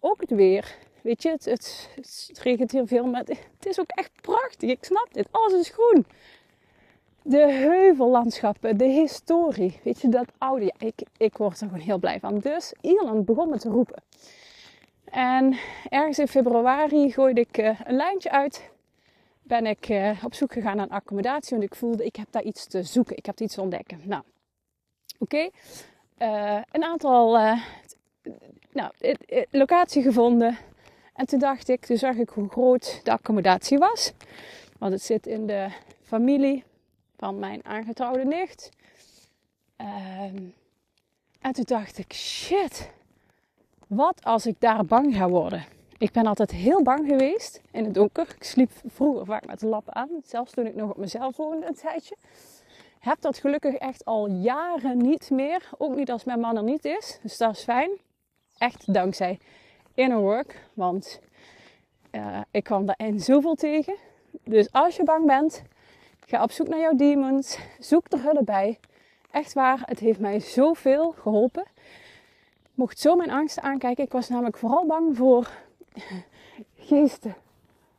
ook 0.00 0.20
het 0.20 0.30
weer. 0.30 0.76
Weet 1.00 1.22
je, 1.22 1.30
het, 1.30 1.44
het, 1.44 1.88
het 2.26 2.38
regent 2.38 2.70
hier 2.70 2.86
veel, 2.86 3.06
maar 3.06 3.24
het 3.26 3.66
is 3.66 3.80
ook 3.80 3.90
echt 3.90 4.10
prachtig. 4.20 4.70
Ik 4.70 4.84
snap 4.84 5.08
dit. 5.12 5.28
Alles 5.30 5.52
is 5.52 5.68
groen 5.68 6.06
de 7.28 7.52
heuvellandschappen, 7.52 8.76
de 8.76 8.84
historie. 8.84 9.80
Weet 9.82 10.00
je, 10.00 10.08
dat 10.08 10.32
oude. 10.38 10.72
Ik, 10.78 11.02
ik 11.16 11.36
word 11.36 11.60
er 11.60 11.66
gewoon 11.66 11.82
heel 11.82 11.98
blij 11.98 12.20
van. 12.20 12.38
Dus 12.38 12.74
Ierland 12.80 13.24
begon 13.24 13.48
me 13.48 13.58
te 13.58 13.68
roepen. 13.68 14.02
En 15.04 15.58
ergens 15.88 16.18
in 16.18 16.28
februari 16.28 17.12
gooide 17.12 17.40
ik 17.40 17.58
uh, 17.58 17.80
een 17.84 17.96
lijntje 17.96 18.30
uit. 18.30 18.70
Ben 19.42 19.66
ik 19.66 19.88
uh, 19.88 20.24
op 20.24 20.34
zoek 20.34 20.52
gegaan 20.52 20.76
naar 20.76 20.88
accommodatie. 20.88 21.56
Want 21.56 21.70
ik 21.70 21.78
voelde, 21.78 22.04
ik 22.04 22.16
heb 22.16 22.26
daar 22.30 22.42
iets 22.42 22.66
te 22.66 22.82
zoeken. 22.82 23.16
Ik 23.16 23.26
heb 23.26 23.40
iets 23.40 23.54
te 23.54 23.60
ontdekken. 23.60 24.00
Nou, 24.04 24.22
oké. 25.18 25.50
Uh, 26.22 26.58
een 26.72 26.84
aantal 26.84 27.32
nou, 28.72 28.92
locatie 29.50 30.02
gevonden. 30.02 30.58
En 31.14 31.26
toen 31.26 31.38
dacht 31.38 31.68
ik, 31.68 31.86
toen 31.86 31.96
zag 31.96 32.16
ik 32.16 32.28
hoe 32.28 32.48
groot 32.48 33.00
de 33.04 33.10
accommodatie 33.10 33.78
was. 33.78 34.12
Want 34.78 34.92
het 34.92 35.02
zit 35.02 35.26
in 35.26 35.46
de 35.46 35.68
familie 36.02 36.64
van 37.16 37.38
mijn 37.38 37.64
aangetrouwde 37.64 38.24
nicht. 38.24 38.70
Ehm, 39.76 40.42
en 41.40 41.52
toen 41.52 41.64
dacht 41.64 41.98
ik, 41.98 42.12
shit, 42.12 42.90
wat 43.86 44.24
als 44.24 44.46
ik 44.46 44.54
daar 44.58 44.84
bang 44.84 45.16
ga 45.16 45.28
worden? 45.28 45.64
Ik 45.98 46.12
ben 46.12 46.26
altijd 46.26 46.50
heel 46.50 46.82
bang 46.82 47.08
geweest 47.08 47.60
in 47.70 47.84
het 47.84 47.94
donker. 47.94 48.34
Ik 48.36 48.44
sliep 48.44 48.70
vroeger 48.86 49.24
vaak 49.26 49.46
met 49.46 49.60
de 49.60 49.66
lap 49.66 49.90
aan, 49.90 50.08
zelfs 50.24 50.52
toen 50.52 50.66
ik 50.66 50.74
nog 50.74 50.90
op 50.90 50.96
mezelf 50.96 51.36
woonde 51.36 51.66
een 51.66 51.74
tijdje. 51.74 52.16
Heb 53.08 53.20
dat 53.20 53.38
gelukkig 53.38 53.74
echt 53.74 54.04
al 54.04 54.28
jaren 54.28 54.96
niet 54.98 55.30
meer. 55.30 55.70
Ook 55.78 55.94
niet 55.94 56.10
als 56.10 56.24
mijn 56.24 56.40
man 56.40 56.56
er 56.56 56.62
niet 56.62 56.84
is. 56.84 57.18
Dus 57.22 57.36
dat 57.36 57.56
is 57.56 57.62
fijn. 57.62 57.90
Echt 58.58 58.94
dankzij 58.94 59.38
inner 59.94 60.18
work. 60.18 60.68
Want 60.74 61.20
uh, 62.12 62.40
ik 62.50 62.64
kwam 62.64 62.86
daarin 62.86 63.20
zoveel 63.20 63.54
tegen. 63.54 63.96
Dus 64.44 64.72
als 64.72 64.96
je 64.96 65.04
bang 65.04 65.26
bent, 65.26 65.62
ga 66.26 66.42
op 66.42 66.50
zoek 66.50 66.68
naar 66.68 66.78
jouw 66.80 66.96
demons. 66.96 67.58
Zoek 67.78 68.06
er 68.08 68.22
hulp 68.22 68.46
bij. 68.46 68.78
Echt 69.30 69.52
waar, 69.52 69.82
het 69.84 69.98
heeft 69.98 70.20
mij 70.20 70.40
zoveel 70.40 71.10
geholpen. 71.10 71.64
Mocht 72.74 72.98
zo 72.98 73.16
mijn 73.16 73.30
angsten 73.30 73.62
aankijken. 73.62 74.04
Ik 74.04 74.12
was 74.12 74.28
namelijk 74.28 74.56
vooral 74.56 74.86
bang 74.86 75.16
voor 75.16 75.50
geesten. 76.76 77.36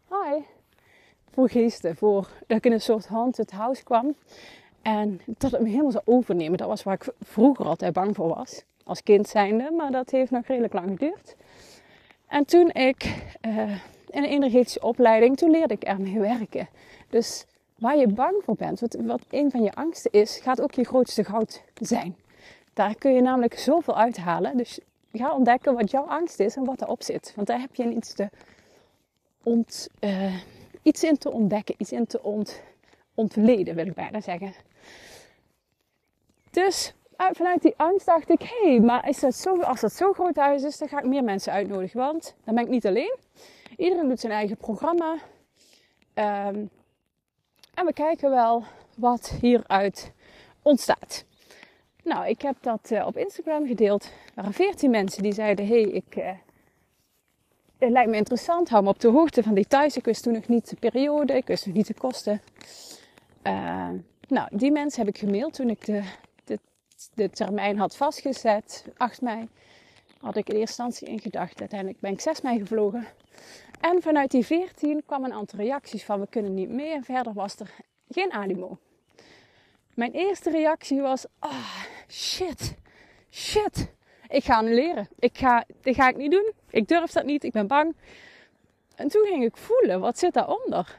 Hi. 0.09 0.41
Voor 1.29 1.49
geesten. 1.49 1.95
Voor 1.95 2.29
dat 2.47 2.57
ik 2.57 2.65
in 2.65 2.71
een 2.71 2.81
soort 2.81 3.07
haunted 3.07 3.51
house 3.51 3.83
kwam. 3.83 4.15
En 4.81 5.21
dat 5.25 5.51
het 5.51 5.61
me 5.61 5.69
helemaal 5.69 5.91
zou 5.91 6.03
overnemen. 6.05 6.57
Dat 6.57 6.67
was 6.67 6.83
waar 6.83 6.93
ik 6.93 7.13
vroeger 7.21 7.65
altijd 7.65 7.93
bang 7.93 8.15
voor 8.15 8.27
was. 8.27 8.63
Als 8.83 9.03
kind 9.03 9.27
zijnde. 9.27 9.71
Maar 9.71 9.91
dat 9.91 10.09
heeft 10.09 10.31
nog 10.31 10.45
redelijk 10.45 10.73
lang 10.73 10.89
geduurd. 10.89 11.35
En 12.27 12.45
toen 12.45 12.69
ik 12.69 13.03
uh, 13.41 13.71
in 14.09 14.23
een 14.23 14.29
energetische 14.29 14.81
opleiding, 14.81 15.37
toen 15.37 15.51
leerde 15.51 15.73
ik 15.73 15.83
ermee 15.83 16.19
werken. 16.19 16.67
Dus 17.09 17.45
waar 17.75 17.97
je 17.97 18.07
bang 18.07 18.35
voor 18.43 18.55
bent, 18.55 18.79
wat, 18.79 18.97
wat 18.99 19.21
een 19.29 19.51
van 19.51 19.63
je 19.63 19.73
angsten 19.73 20.11
is, 20.11 20.37
gaat 20.37 20.61
ook 20.61 20.73
je 20.73 20.83
grootste 20.83 21.23
goud 21.23 21.61
zijn. 21.73 22.15
Daar 22.73 22.95
kun 22.95 23.13
je 23.13 23.21
namelijk 23.21 23.59
zoveel 23.59 23.97
uithalen. 23.97 24.57
Dus 24.57 24.79
ga 25.11 25.33
ontdekken 25.33 25.73
wat 25.73 25.91
jouw 25.91 26.03
angst 26.05 26.39
is 26.39 26.55
en 26.55 26.65
wat 26.65 26.81
erop 26.81 27.03
zit. 27.03 27.33
Want 27.35 27.47
daar 27.47 27.59
heb 27.59 27.75
je 27.75 27.89
iets, 27.89 28.13
te 28.13 28.29
ont, 29.43 29.89
uh, 29.99 30.35
iets 30.81 31.03
in 31.03 31.17
te 31.17 31.31
ontdekken, 31.31 31.75
iets 31.77 31.91
in 31.91 32.07
te 32.07 32.23
ont, 32.23 32.61
ontleden, 33.13 33.75
wil 33.75 33.85
ik 33.85 33.93
bijna 33.93 34.21
zeggen. 34.21 34.53
Dus 36.49 36.93
vanuit 37.31 37.61
die 37.61 37.73
angst 37.77 38.05
dacht 38.05 38.29
ik, 38.29 38.41
hé, 38.41 38.69
hey, 38.69 38.79
maar 38.79 39.09
is 39.09 39.19
dat 39.19 39.35
zo, 39.35 39.61
als 39.61 39.81
dat 39.81 39.93
zo'n 39.93 40.13
groot 40.13 40.35
huis 40.35 40.63
is, 40.63 40.77
dan 40.77 40.87
ga 40.87 40.99
ik 40.99 41.05
meer 41.05 41.23
mensen 41.23 41.53
uitnodigen. 41.53 41.99
Want 41.99 42.35
dan 42.43 42.55
ben 42.55 42.63
ik 42.63 42.69
niet 42.69 42.87
alleen. 42.87 43.17
Iedereen 43.77 44.07
doet 44.07 44.19
zijn 44.19 44.33
eigen 44.33 44.57
programma. 44.57 45.13
Um, 46.13 46.69
en 47.73 47.85
we 47.85 47.93
kijken 47.93 48.29
wel 48.29 48.63
wat 48.95 49.33
hieruit 49.41 50.11
ontstaat. 50.61 51.25
Nou, 52.03 52.27
ik 52.27 52.41
heb 52.41 52.55
dat 52.61 52.89
uh, 52.91 53.05
op 53.05 53.17
Instagram 53.17 53.67
gedeeld. 53.67 54.03
Er 54.03 54.11
waren 54.35 54.53
14 54.53 54.89
mensen 54.89 55.23
die 55.23 55.33
zeiden: 55.33 55.67
hey, 55.67 55.81
ik, 55.81 56.15
uh, 56.15 56.29
het 57.77 57.89
lijkt 57.89 58.09
me 58.09 58.17
interessant. 58.17 58.69
Hou 58.69 58.83
me 58.83 58.89
op 58.89 58.99
de 58.99 59.07
hoogte 59.07 59.43
van 59.43 59.53
details. 59.53 59.97
Ik 59.97 60.05
wist 60.05 60.23
toen 60.23 60.33
nog 60.33 60.47
niet 60.47 60.69
de 60.69 60.75
periode, 60.75 61.33
ik 61.33 61.47
wist 61.47 61.65
nog 61.65 61.75
niet 61.75 61.87
de 61.87 61.93
kosten. 61.93 62.41
Uh, 63.43 63.89
nou, 64.27 64.47
die 64.51 64.71
mensen 64.71 65.05
heb 65.05 65.15
ik 65.15 65.19
gemaild 65.19 65.53
toen 65.53 65.69
ik 65.69 65.85
de, 65.85 66.03
de, 67.13 67.29
termijn 67.29 67.77
had 67.77 67.95
vastgezet. 67.95 68.85
8 68.97 69.21
mei 69.21 69.47
had 70.19 70.35
ik 70.35 70.49
in 70.49 70.55
eerste 70.55 70.83
instantie 70.83 71.07
ingedacht. 71.07 71.59
Uiteindelijk 71.59 71.99
ben 71.99 72.11
ik 72.11 72.21
6 72.21 72.41
mei 72.41 72.59
gevlogen. 72.59 73.07
En 73.79 74.01
vanuit 74.01 74.31
die 74.31 74.45
14 74.45 75.03
kwam 75.05 75.23
een 75.23 75.33
aantal 75.33 75.59
reacties 75.59 76.03
van 76.05 76.19
we 76.19 76.27
kunnen 76.29 76.53
niet 76.53 76.69
mee. 76.69 76.93
En 76.93 77.03
verder 77.03 77.33
was 77.33 77.59
er 77.59 77.71
geen 78.09 78.31
animo. 78.31 78.77
Mijn 79.93 80.11
eerste 80.11 80.49
reactie 80.49 81.01
was, 81.01 81.25
ah, 81.39 81.83
shit, 82.07 82.75
shit. 83.31 83.91
Ik 84.27 84.43
ga 84.43 84.55
annuleren. 84.55 85.07
Ik 85.19 85.37
ga, 85.37 85.63
dit 85.81 85.95
ga 85.95 86.09
ik 86.09 86.17
niet 86.17 86.31
doen. 86.31 86.51
Ik 86.69 86.87
durf 86.87 87.11
dat 87.11 87.25
niet. 87.25 87.43
Ik 87.43 87.51
ben 87.51 87.67
bang. 87.67 87.95
En 88.95 89.07
toen 89.07 89.25
ging 89.25 89.43
ik 89.43 89.57
voelen, 89.57 89.99
wat 89.99 90.17
zit 90.17 90.33
daaronder? 90.33 90.97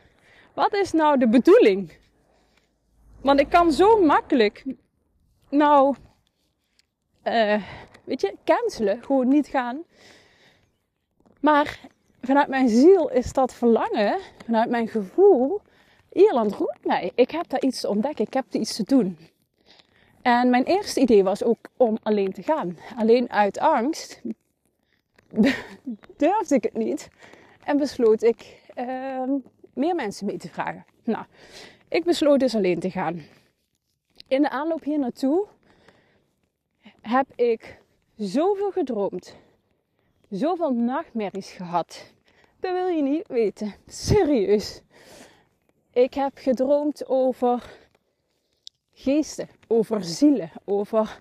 Wat 0.54 0.74
is 0.74 0.92
nou 0.92 1.18
de 1.18 1.28
bedoeling? 1.28 1.92
Want 3.20 3.40
ik 3.40 3.48
kan 3.48 3.72
zo 3.72 4.02
makkelijk, 4.04 4.64
nou, 5.50 5.94
uh, 7.24 7.62
weet 8.04 8.20
je, 8.20 8.34
cancelen. 8.44 9.02
Gewoon 9.02 9.28
niet 9.28 9.46
gaan. 9.46 9.82
Maar 11.40 11.80
vanuit 12.20 12.48
mijn 12.48 12.68
ziel 12.68 13.10
is 13.10 13.32
dat 13.32 13.54
verlangen, 13.54 14.18
vanuit 14.44 14.70
mijn 14.70 14.88
gevoel, 14.88 15.60
Ierland 16.12 16.52
roept 16.52 16.84
mij. 16.84 17.12
Ik 17.14 17.30
heb 17.30 17.48
daar 17.48 17.60
iets 17.60 17.80
te 17.80 17.88
ontdekken, 17.88 18.24
ik 18.24 18.34
heb 18.34 18.44
iets 18.50 18.76
te 18.76 18.82
doen. 18.82 19.18
En 20.22 20.50
mijn 20.50 20.64
eerste 20.64 21.00
idee 21.00 21.24
was 21.24 21.42
ook 21.44 21.68
om 21.76 21.98
alleen 22.02 22.32
te 22.32 22.42
gaan. 22.42 22.78
Alleen 22.96 23.30
uit 23.30 23.58
angst 23.58 24.22
durfde 26.16 26.54
ik 26.54 26.62
het 26.62 26.74
niet. 26.74 27.08
En 27.64 27.76
besloot 27.76 28.22
ik 28.22 28.62
uh, 28.76 29.22
meer 29.74 29.94
mensen 29.94 30.26
mee 30.26 30.38
te 30.38 30.48
vragen. 30.48 30.84
Nou, 31.04 31.24
ik 31.88 32.04
besloot 32.04 32.40
dus 32.40 32.54
alleen 32.54 32.80
te 32.80 32.90
gaan. 32.90 33.22
In 34.30 34.42
de 34.42 34.50
aanloop 34.50 34.82
hier 34.82 34.98
naartoe 34.98 35.46
heb 37.00 37.26
ik 37.34 37.80
zoveel 38.16 38.70
gedroomd 38.70 39.36
zoveel 40.28 40.72
nachtmerries 40.72 41.50
gehad. 41.50 42.12
Dat 42.60 42.72
wil 42.72 42.86
je 42.86 43.02
niet 43.02 43.28
weten. 43.28 43.74
Serieus. 43.86 44.80
Ik 45.92 46.14
heb 46.14 46.32
gedroomd 46.34 47.06
over 47.06 47.78
geesten, 48.92 49.48
over 49.66 50.04
zielen, 50.04 50.50
over 50.64 51.18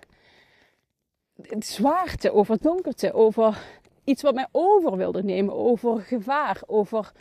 zwaarte, 1.58 2.32
over 2.32 2.58
donkerte, 2.60 3.12
over 3.12 3.64
iets 4.04 4.22
wat 4.22 4.34
mij 4.34 4.48
over 4.52 4.96
wilde 4.96 5.22
nemen, 5.22 5.54
over 5.54 6.00
gevaar, 6.00 6.62
over 6.66 7.12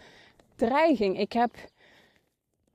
dreiging. 0.56 1.20
Ik 1.20 1.34
heb 1.34 1.52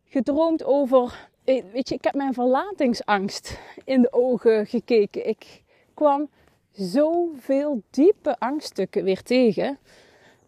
gedroomd 0.05 0.65
over, 0.65 1.29
weet 1.45 1.89
je, 1.89 1.95
ik 1.95 2.05
heb 2.05 2.15
mijn 2.15 2.35
verlatingsangst 2.35 3.59
in 3.85 4.03
de 4.03 4.13
ogen 4.13 4.67
gekeken. 4.67 5.29
Ik 5.29 5.63
kwam 5.95 6.29
zoveel 6.71 7.83
diepe 7.91 8.39
angststukken 8.39 9.05
weer 9.05 9.23
tegen. 9.23 9.79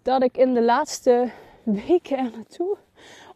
Dat 0.03 0.23
ik 0.23 0.37
in 0.37 0.55
de 0.55 0.63
laatste 0.63 1.31
weken 1.63 2.19
er 2.19 2.31
naartoe 2.31 2.77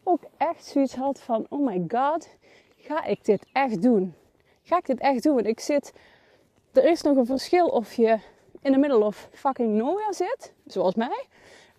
ook 0.03 0.21
echt 0.37 0.65
zoiets 0.65 0.95
had 0.95 1.19
van: 1.19 1.45
oh 1.49 1.65
my 1.65 1.83
god, 1.87 2.29
ga 2.77 3.03
ik 3.03 3.25
dit 3.25 3.45
echt 3.51 3.81
doen? 3.81 4.15
Ga 4.63 4.77
ik 4.77 4.85
dit 4.85 4.99
echt 4.99 5.23
doen? 5.23 5.33
Want 5.33 5.47
ik 5.47 5.59
zit. 5.59 5.93
Er 6.71 6.85
is 6.85 7.01
nog 7.01 7.17
een 7.17 7.25
verschil 7.25 7.67
of 7.67 7.93
je 7.93 8.19
in 8.61 8.71
de 8.71 8.77
middle 8.77 9.03
of 9.03 9.29
fucking 9.31 9.73
nowhere 9.73 10.13
zit, 10.13 10.53
zoals 10.65 10.95
mij, 10.95 11.25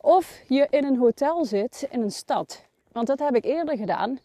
of 0.01 0.41
je 0.49 0.67
in 0.71 0.85
een 0.85 0.97
hotel 0.97 1.45
zit 1.45 1.89
in 1.91 2.03
een 2.03 2.11
stad. 2.11 2.65
Want 2.93 3.07
dat 3.07 3.19
heb 3.19 3.35
ik 3.35 3.45
eerder 3.45 3.77
gedaan. 3.77 4.19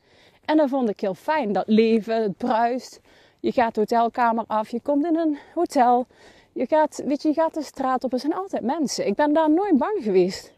En 0.48 0.58
dat 0.58 0.70
vond 0.70 0.90
ik 0.90 1.00
heel 1.00 1.14
fijn. 1.14 1.52
Dat 1.52 1.68
leven, 1.68 2.22
het 2.22 2.38
bruist. 2.38 3.00
Je 3.40 3.52
gaat 3.52 3.76
de 3.76 3.80
hotelkamer 3.80 4.44
af, 4.48 4.70
je 4.70 4.82
komt 4.82 5.06
in 5.06 5.18
een 5.18 5.38
hotel. 5.54 6.08
Je 6.54 6.66
gaat, 6.66 7.02
weet 7.06 7.22
je, 7.22 7.28
je 7.28 7.34
gaat 7.34 7.54
de 7.54 7.62
straat 7.62 8.04
op. 8.04 8.14
Er 8.14 8.20
zijn 8.20 8.34
altijd 8.34 8.64
mensen. 8.64 9.08
Ik 9.08 9.16
ben 9.16 9.34
daar 9.34 9.52
nooit 9.52 9.78
bang 9.78 10.04
geweest. 10.04 10.54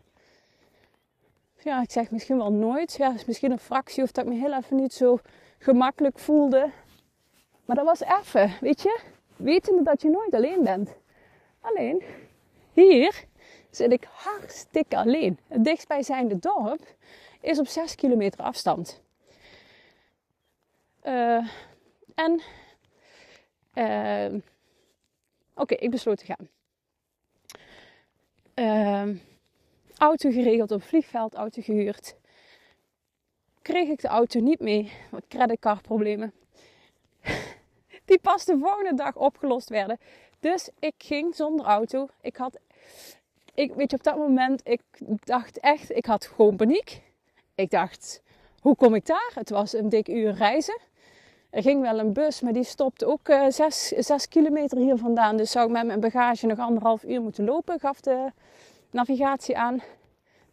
Ja, 1.64 1.82
ik 1.82 1.92
zeg 1.92 2.12
misschien 2.12 2.38
wel 2.38 2.52
nooit. 2.52 2.96
Ja, 2.96 3.14
is 3.14 3.26
misschien 3.26 3.52
een 3.52 3.60
fractie 3.60 4.04
of 4.04 4.12
dat 4.12 4.26
ik 4.26 4.32
me 4.32 4.38
heel 4.38 4.54
even 4.54 4.76
niet 4.76 4.94
zo 4.94 5.20
gemakkelijk 5.58 6.20
voelde. 6.20 6.70
Maar 7.66 7.76
dat 7.76 7.86
was 7.86 8.02
even, 8.02 8.54
weet 8.62 8.82
je. 8.82 9.00
Wetende 9.36 9.84
dat 9.84 10.02
je 10.02 10.10
nooit 10.10 10.34
alleen 10.34 10.64
bent. 10.64 10.96
Alleen, 11.62 12.04
hier 12.74 13.24
zit 13.70 13.92
ik 13.92 14.08
hartstikke 14.12 14.98
alleen. 14.98 15.40
Het 15.48 15.64
dichtstbijzijnde 15.64 16.40
dorp 16.40 16.82
is 17.42 17.60
op 17.60 17.68
6 17.68 17.96
kilometer 17.96 18.40
afstand. 18.40 19.02
Uh, 21.10 21.48
en 22.16 22.42
uh, 23.74 24.42
Oké, 25.56 25.74
ik 25.74 25.92
besloot 25.92 26.18
te 26.18 26.26
gaan. 26.26 26.50
Uh, 28.56 29.20
auto 29.98 30.32
geregeld 30.32 30.72
op 30.72 30.84
vliegveld, 30.84 31.34
auto 31.34 31.62
gehuurd. 31.62 32.16
Kreeg 33.62 33.90
ik 33.90 34.02
de 34.02 34.08
auto 34.08 34.40
niet 34.40 34.60
mee, 34.60 34.92
wat 35.12 35.28
creditcardproblemen. 35.28 36.34
Die 38.06 38.20
pas 38.20 38.46
de 38.46 38.58
volgende 38.58 38.94
dag 38.94 39.16
opgelost 39.16 39.70
werden. 39.70 39.98
Dus 40.40 40.70
ik 40.80 40.94
ging 40.98 41.36
zonder 41.36 41.66
auto. 41.66 42.08
Ik 42.22 42.36
had 42.36 42.60
ik, 43.54 43.74
weet 43.74 43.92
je, 43.92 43.98
op 43.98 44.04
dat 44.04 44.18
moment, 44.18 44.62
ik 44.64 44.82
dacht 45.24 45.60
echt, 45.60 45.92
ik 45.92 46.06
had 46.06 46.26
gewoon 46.26 46.56
paniek. 46.56 47.02
Ik 47.56 47.70
dacht, 47.70 48.22
hoe 48.60 48.76
kom 48.76 48.96
ik 48.96 49.06
daar? 49.06 49.32
Het 49.34 49.50
was 49.50 49.74
een 49.74 49.90
dik 49.90 50.08
uur 50.08 50.34
reizen. 50.34 50.78
Er 51.50 51.62
ging 51.62 51.82
wel 51.82 52.00
een 52.00 52.14
bus, 52.14 52.42
maar 52.42 52.54
die 52.54 52.64
stopte 52.64 53.06
ook 53.06 53.30
uh, 53.30 53.46
zes, 53.98 54.28
kilometer 54.30 54.78
hier 54.78 54.98
vandaan. 54.98 55.38
Dus 55.38 55.52
zou 55.52 55.66
ik 55.66 55.72
met 55.72 55.86
mijn 55.86 56.00
bagage 56.00 56.46
nog 56.46 56.60
anderhalf 56.60 57.04
uur 57.04 57.22
moeten 57.22 57.46
lopen, 57.46 57.80
gaf 57.80 58.02
de 58.02 58.32
navigatie 58.92 59.58
aan. 59.58 59.82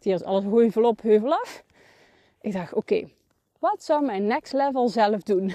Hier 0.01 0.13
is 0.13 0.23
alles 0.23 0.43
heuvel 0.43 0.83
op, 0.83 1.01
heuvel 1.01 1.33
af. 1.33 1.63
Ik 2.41 2.53
dacht, 2.53 2.73
oké, 2.73 3.07
wat 3.59 3.83
zou 3.83 4.05
mijn 4.05 4.27
next 4.27 4.53
level 4.53 4.89
zelf 4.89 5.23
doen? 5.23 5.53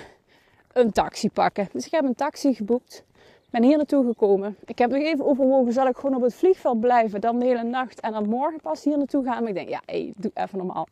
Een 0.73 0.93
taxi 0.93 1.31
pakken. 1.31 1.69
Dus 1.73 1.87
ik 1.87 1.93
heb 1.93 2.05
een 2.05 2.15
taxi 2.15 2.55
geboekt. 2.55 3.05
Ben 3.51 3.63
hier 3.63 3.77
naartoe 3.77 4.07
gekomen. 4.07 4.57
Ik 4.65 4.79
heb 4.79 4.91
nog 4.91 5.03
even 5.03 5.25
overwogen, 5.25 5.73
zal 5.73 5.87
ik 5.87 5.97
gewoon 5.97 6.17
op 6.17 6.23
het 6.23 6.35
vliegveld 6.35 6.81
blijven, 6.81 7.21
dan 7.21 7.39
de 7.39 7.47
hele 7.47 7.63
nacht 7.63 8.01
en 8.01 8.13
dan 8.13 8.29
morgen 8.29 8.61
pas 8.61 8.85
hier 8.85 8.97
naartoe 8.97 9.25
gaan. 9.25 9.41
Maar 9.41 9.49
ik 9.49 9.55
denk, 9.55 9.69
ja, 9.69 9.81
hey, 9.85 10.13
doe 10.17 10.31
even 10.35 10.59
normaal. 10.59 10.87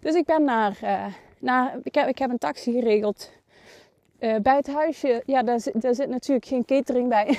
Dus 0.00 0.14
ik 0.14 0.24
ben 0.24 0.44
naar, 0.44 0.78
uh, 0.82 1.06
naar 1.38 1.78
ik 1.82 2.18
heb 2.18 2.30
een 2.30 2.38
taxi 2.38 2.72
geregeld. 2.72 3.30
Uh, 4.22 4.36
bij 4.36 4.56
het 4.56 4.66
huisje, 4.66 5.22
ja, 5.26 5.42
daar, 5.42 5.60
daar 5.72 5.94
zit 5.94 6.08
natuurlijk 6.08 6.46
geen 6.46 6.64
catering 6.64 7.08
bij. 7.08 7.38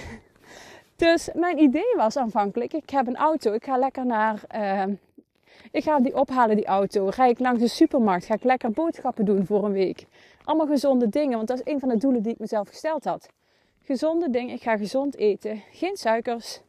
dus 0.96 1.30
mijn 1.34 1.60
idee 1.60 1.94
was 1.96 2.18
aanvankelijk, 2.18 2.74
ik 2.74 2.90
heb 2.90 3.08
een 3.08 3.16
auto. 3.16 3.54
Ik 3.54 3.64
ga 3.66 3.78
lekker 3.78 4.06
naar, 4.06 4.42
uh, 4.56 4.96
ik 5.72 5.84
ga 5.84 6.00
die 6.00 6.16
ophalen, 6.16 6.56
die 6.56 6.66
auto. 6.66 7.10
Rij 7.16 7.30
ik 7.30 7.40
langs 7.40 7.60
de 7.60 7.68
supermarkt, 7.68 8.26
ga 8.26 8.34
ik 8.34 8.44
lekker 8.44 8.72
boodschappen 8.72 9.26
doen 9.26 9.46
voor 9.46 9.66
een 9.66 9.72
week. 9.72 10.06
Allemaal 10.44 10.68
gezonde 10.68 11.10
dingen, 11.10 11.36
want 11.36 11.48
dat 11.48 11.58
is 11.58 11.74
een 11.74 11.80
van 11.80 11.90
de 11.90 11.98
doelen 11.98 12.22
die 12.22 12.32
ik 12.32 12.40
mezelf 12.40 12.68
gesteld 12.68 13.04
had. 13.04 13.30
Gezonde 13.82 14.30
dingen, 14.30 14.56
ik 14.56 14.62
ga 14.62 14.78
gezond 14.78 15.16
eten. 15.16 15.62
Geen 15.72 15.98
suikers, 15.98 16.62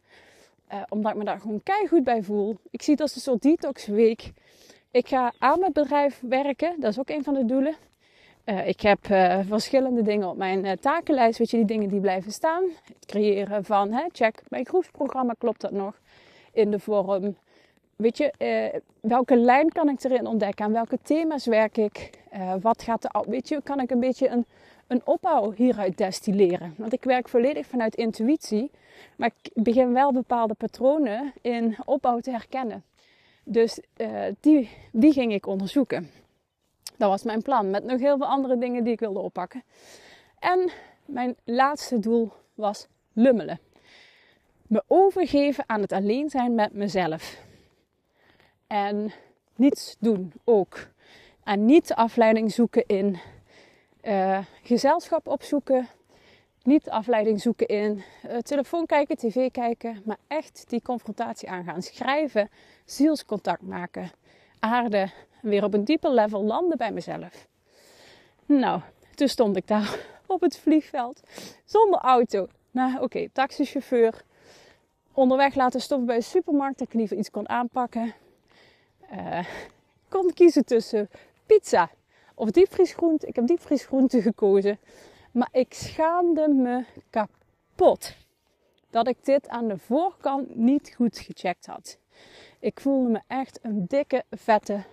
uh, 0.72 0.82
omdat 0.88 1.12
ik 1.12 1.18
me 1.18 1.24
daar 1.24 1.40
gewoon 1.40 1.62
goed 1.88 2.04
bij 2.04 2.22
voel. 2.22 2.56
Ik 2.70 2.82
zie 2.82 2.92
het 2.92 3.02
als 3.02 3.14
een 3.14 3.20
soort 3.20 3.42
detox 3.42 3.86
week. 3.86 4.32
Ik 4.90 5.08
ga 5.08 5.32
aan 5.38 5.60
mijn 5.60 5.72
bedrijf 5.72 6.20
werken, 6.28 6.80
dat 6.80 6.90
is 6.90 6.98
ook 6.98 7.08
een 7.08 7.24
van 7.24 7.34
de 7.34 7.44
doelen. 7.44 7.76
Uh, 8.44 8.68
ik 8.68 8.80
heb 8.80 9.08
uh, 9.08 9.38
verschillende 9.46 10.02
dingen 10.02 10.28
op 10.28 10.36
mijn 10.36 10.64
uh, 10.64 10.72
takenlijst. 10.72 11.38
Weet 11.38 11.50
je, 11.50 11.56
die 11.56 11.66
dingen 11.66 11.88
die 11.88 12.00
blijven 12.00 12.32
staan. 12.32 12.64
Het 12.84 13.06
creëren 13.06 13.64
van, 13.64 13.92
hè, 13.92 14.04
check, 14.12 14.42
mijn 14.48 14.66
groepsprogramma 14.66 15.34
klopt 15.38 15.60
dat 15.60 15.70
nog. 15.70 16.00
In 16.52 16.70
de 16.70 16.78
vorm, 16.78 17.36
weet 17.96 18.18
je, 18.18 18.32
welke 19.00 19.36
lijn 19.36 19.68
kan 19.72 19.88
ik 19.88 20.04
erin 20.04 20.26
ontdekken? 20.26 20.64
Aan 20.64 20.72
welke 20.72 20.98
thema's 21.02 21.46
werk 21.46 21.76
ik? 21.76 22.10
wat 22.60 22.82
gaat 22.82 23.02
de, 23.02 23.24
weet 23.28 23.48
je, 23.48 23.62
kan 23.62 23.80
ik 23.80 23.90
een 23.90 24.00
beetje 24.00 24.28
een, 24.28 24.46
een 24.86 25.00
opbouw 25.04 25.52
hieruit 25.52 25.98
destilleren? 25.98 26.74
Want 26.78 26.92
ik 26.92 27.04
werk 27.04 27.28
volledig 27.28 27.66
vanuit 27.66 27.94
intuïtie. 27.94 28.70
Maar 29.16 29.30
ik 29.42 29.50
begin 29.54 29.92
wel 29.92 30.12
bepaalde 30.12 30.54
patronen 30.54 31.32
in 31.42 31.76
opbouw 31.84 32.20
te 32.20 32.30
herkennen. 32.30 32.84
Dus 33.44 33.80
die, 34.40 34.70
die 34.92 35.12
ging 35.12 35.32
ik 35.32 35.46
onderzoeken. 35.46 36.10
Dat 37.04 37.12
was 37.12 37.22
mijn 37.22 37.42
plan. 37.42 37.70
Met 37.70 37.84
nog 37.84 38.00
heel 38.00 38.16
veel 38.16 38.26
andere 38.26 38.58
dingen 38.58 38.84
die 38.84 38.92
ik 38.92 39.00
wilde 39.00 39.18
oppakken. 39.18 39.62
En 40.38 40.70
mijn 41.04 41.36
laatste 41.44 41.98
doel 41.98 42.32
was 42.54 42.86
lummelen. 43.12 43.60
Me 44.66 44.82
overgeven 44.86 45.64
aan 45.66 45.80
het 45.80 45.92
alleen 45.92 46.30
zijn 46.30 46.54
met 46.54 46.72
mezelf. 46.72 47.38
En 48.66 49.12
niets 49.56 49.96
doen 49.98 50.32
ook. 50.44 50.88
En 51.42 51.64
niet 51.64 51.94
afleiding 51.94 52.52
zoeken 52.52 52.86
in 52.86 53.18
uh, 54.02 54.38
gezelschap 54.62 55.28
opzoeken. 55.28 55.88
Niet 56.62 56.90
afleiding 56.90 57.40
zoeken 57.40 57.66
in 57.66 58.02
uh, 58.26 58.36
telefoon 58.36 58.86
kijken, 58.86 59.16
tv 59.16 59.50
kijken. 59.50 60.02
Maar 60.04 60.18
echt 60.26 60.64
die 60.68 60.82
confrontatie 60.82 61.50
aangaan. 61.50 61.82
Schrijven, 61.82 62.50
zielscontact 62.84 63.62
maken. 63.62 64.10
Aarde, 64.58 65.10
weer 65.44 65.64
op 65.64 65.74
een 65.74 65.84
dieper 65.84 66.10
level 66.10 66.44
landen 66.44 66.78
bij 66.78 66.92
mezelf. 66.92 67.48
Nou, 68.46 68.80
toen 69.14 69.28
stond 69.28 69.56
ik 69.56 69.66
daar 69.66 69.98
op 70.26 70.40
het 70.40 70.56
vliegveld 70.56 71.20
zonder 71.64 72.00
auto. 72.00 72.48
Nou, 72.70 73.00
oké, 73.00 73.28
taxichauffeur. 73.32 74.22
Onderweg 75.12 75.54
laten 75.54 75.80
stoppen 75.80 76.06
bij 76.06 76.16
een 76.16 76.22
supermarkt 76.22 76.78
dat 76.78 76.88
ik 76.88 76.94
liever 76.94 77.16
iets 77.16 77.30
kon 77.30 77.48
aanpakken. 77.48 78.14
Uh, 79.12 79.44
kon 80.08 80.32
kiezen 80.34 80.64
tussen 80.64 81.08
pizza 81.46 81.90
of 82.34 82.50
diepvriesgroente. 82.50 83.26
Ik 83.26 83.36
heb 83.36 83.46
diepvriesgroente 83.46 84.22
gekozen. 84.22 84.78
Maar 85.32 85.48
ik 85.52 85.74
schaamde 85.74 86.48
me 86.48 86.84
kapot 87.10 88.16
dat 88.90 89.08
ik 89.08 89.24
dit 89.24 89.48
aan 89.48 89.68
de 89.68 89.78
voorkant 89.78 90.56
niet 90.56 90.92
goed 90.96 91.18
gecheckt 91.18 91.66
had. 91.66 91.98
Ik 92.58 92.80
voelde 92.80 93.08
me 93.08 93.20
echt 93.26 93.58
een 93.62 93.86
dikke, 93.86 94.24
vette 94.30 94.84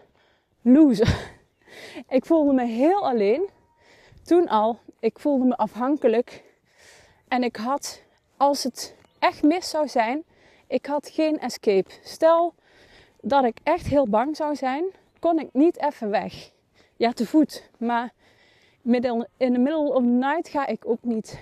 loser. 0.62 1.40
Ik 2.10 2.26
voelde 2.26 2.54
me 2.54 2.66
heel 2.66 3.08
alleen. 3.08 3.50
Toen 4.24 4.48
al. 4.48 4.80
Ik 5.00 5.20
voelde 5.20 5.46
me 5.46 5.58
afhankelijk. 5.58 6.44
En 7.28 7.44
ik 7.44 7.56
had, 7.56 8.04
als 8.38 8.64
het 8.64 8.96
echt 9.20 9.44
mis 9.44 9.70
zou 9.70 9.88
zijn, 9.88 10.24
ik 10.68 10.86
had 10.86 11.10
geen 11.10 11.40
escape. 11.40 11.92
Stel 12.04 12.54
dat 13.22 13.44
ik 13.44 13.58
echt 13.64 13.88
heel 13.88 14.08
bang 14.08 14.36
zou 14.36 14.56
zijn, 14.56 14.86
kon 15.20 15.40
ik 15.40 15.50
niet 15.54 15.80
even 15.80 16.10
weg. 16.10 16.52
Ja, 16.96 17.12
te 17.12 17.26
voet. 17.26 17.70
Maar 17.78 18.14
in 18.84 19.02
the 19.38 19.60
middle 19.60 19.94
of 19.94 20.04
the 20.04 20.10
night 20.10 20.48
ga 20.48 20.68
ik 20.68 20.86
ook 20.86 21.04
niet 21.04 21.40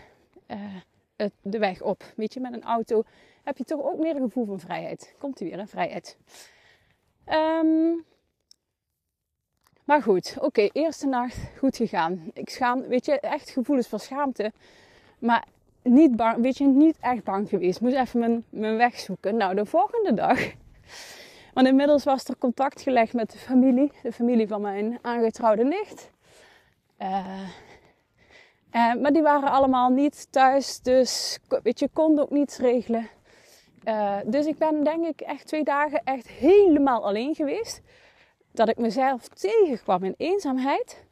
uh, 0.48 1.28
de 1.42 1.60
weg 1.60 1.82
op. 1.82 2.04
Weet 2.16 2.34
je, 2.34 2.40
met 2.40 2.54
een 2.54 2.64
auto 2.64 3.04
heb 3.44 3.58
je 3.58 3.64
toch 3.64 3.82
ook 3.82 4.00
meer 4.00 4.16
een 4.16 4.22
gevoel 4.22 4.46
van 4.46 4.60
vrijheid. 4.60 5.16
Komt 5.18 5.42
u 5.42 5.46
weer, 5.46 5.60
een 5.60 5.68
vrijheid. 5.68 6.18
Um, 7.28 8.06
maar 9.90 10.02
goed, 10.02 10.36
oké, 10.40 10.70
eerste 10.72 11.08
nacht 11.08 11.38
goed 11.58 11.76
gegaan. 11.76 12.32
Ik 12.34 12.50
schaam, 12.50 12.88
weet 12.88 13.06
je, 13.06 13.20
echt 13.20 13.50
gevoelens 13.50 13.88
van 13.88 14.00
schaamte. 14.00 14.52
Maar 15.20 15.46
niet 15.82 16.16
bang, 16.16 16.42
weet 16.42 16.58
je, 16.58 16.66
niet 16.66 16.98
echt 17.00 17.24
bang 17.24 17.50
geweest. 17.50 17.82
Moest 17.82 17.96
even 17.96 18.20
mijn, 18.20 18.44
mijn 18.50 18.78
weg 18.78 19.00
zoeken. 19.00 19.38
Nou, 19.38 19.56
de 19.56 19.66
volgende 19.66 20.14
dag. 20.14 20.40
Want 21.54 21.68
inmiddels 21.68 22.04
was 22.04 22.26
er 22.26 22.38
contact 22.38 22.82
gelegd 22.82 23.14
met 23.14 23.32
de 23.32 23.38
familie. 23.38 23.92
De 24.04 24.12
familie 24.12 24.48
van 24.48 24.62
mijn 24.62 25.00
aangetrouwde 25.02 25.64
nicht. 25.64 26.10
Uh, 27.00 27.50
uh, 28.76 28.94
maar 28.94 29.14
die 29.14 29.22
waren 29.22 29.52
allemaal 29.52 29.90
niet 29.90 30.28
thuis. 30.32 30.80
Dus, 30.80 31.40
weet 31.64 31.80
je, 31.80 31.90
kon 31.94 32.20
ook 32.20 32.32
niets 32.32 32.58
regelen. 32.58 33.08
Uh, 33.84 34.18
dus 34.26 34.46
ik 34.46 34.58
ben 34.58 34.84
denk 34.84 35.06
ik 35.06 35.22
echt 35.22 35.48
twee 35.48 35.64
dagen 35.64 36.02
echt 36.04 36.28
helemaal 36.28 37.06
alleen 37.06 37.36
geweest 37.36 37.82
dat 38.52 38.70
ik 38.70 38.78
mezelf 38.78 39.28
tegenkwam 39.28 40.04
in 40.04 40.14
eenzaamheid, 40.18 41.04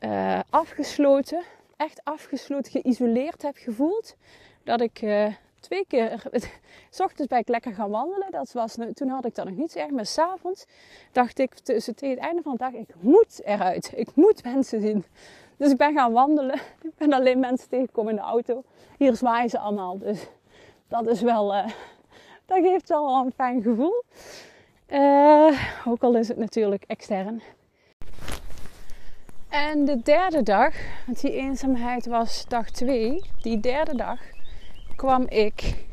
uh, 0.00 0.40
afgesloten, 0.50 1.42
echt 1.76 2.00
afgesloten, 2.04 2.72
geïsoleerd 2.72 3.42
heb 3.42 3.56
gevoeld. 3.56 4.16
Dat 4.64 4.80
ik 4.80 5.02
uh, 5.02 5.26
twee 5.60 5.84
keer, 5.88 6.22
s 6.90 7.00
ochtends 7.00 7.26
ben 7.26 7.38
ik 7.38 7.48
lekker 7.48 7.74
gaan 7.74 7.90
wandelen, 7.90 8.30
dat 8.30 8.52
was, 8.52 8.76
toen 8.94 9.08
had 9.08 9.24
ik 9.24 9.34
dat 9.34 9.44
nog 9.44 9.56
niet 9.56 9.70
zo 9.72 9.78
erg, 9.78 9.90
maar 9.90 10.06
s'avonds 10.06 10.66
dacht 11.12 11.38
ik 11.38 11.54
tussen 11.54 11.94
tegen 11.94 12.14
het 12.14 12.24
einde 12.24 12.42
van 12.42 12.52
de 12.52 12.58
dag, 12.58 12.72
ik 12.72 12.94
moet 12.98 13.40
eruit, 13.44 13.92
ik 13.94 14.08
moet 14.14 14.44
mensen 14.44 14.80
zien. 14.80 15.04
Dus 15.56 15.70
ik 15.70 15.76
ben 15.76 15.94
gaan 15.94 16.12
wandelen, 16.12 16.54
ik 16.82 16.96
ben 16.96 17.12
alleen 17.12 17.38
mensen 17.38 17.68
tegengekomen 17.68 18.10
in 18.10 18.16
de 18.16 18.22
auto. 18.22 18.62
Hier 18.98 19.16
zwaaien 19.16 19.50
ze 19.50 19.58
allemaal, 19.58 19.98
dus 19.98 20.26
dat 20.88 21.06
is 21.06 21.20
wel, 21.20 21.54
uh, 21.54 21.68
dat 22.46 22.58
geeft 22.58 22.88
wel 22.88 23.16
een 23.24 23.32
fijn 23.32 23.62
gevoel. 23.62 24.02
Uh, 24.88 25.60
ook 25.84 26.02
al 26.02 26.16
is 26.16 26.28
het 26.28 26.36
natuurlijk 26.36 26.84
extern. 26.86 27.42
En 29.48 29.84
de 29.84 30.02
derde 30.02 30.42
dag, 30.42 30.74
want 31.06 31.20
die 31.20 31.32
eenzaamheid 31.32 32.06
was 32.06 32.44
dag 32.48 32.70
2. 32.70 33.22
Die 33.40 33.60
derde 33.60 33.96
dag 33.96 34.20
kwam 34.96 35.26
ik, 35.28 35.86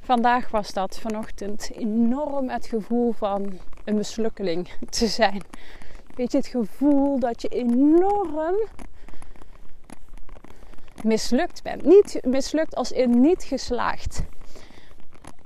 vandaag 0.00 0.50
was 0.50 0.72
dat 0.72 0.98
vanochtend, 0.98 1.70
enorm 1.74 2.48
het 2.48 2.66
gevoel 2.66 3.12
van 3.12 3.58
een 3.84 3.94
mislukkeling 3.94 4.68
te 4.98 5.06
zijn. 5.06 5.42
Weet 6.14 6.32
je, 6.32 6.38
het 6.38 6.46
gevoel 6.46 7.18
dat 7.18 7.42
je 7.42 7.48
enorm 7.48 8.56
mislukt 11.02 11.62
bent. 11.62 11.82
Niet 11.82 12.18
mislukt 12.22 12.74
als 12.74 12.92
in 12.92 13.20
niet 13.20 13.42
geslaagd. 13.42 14.22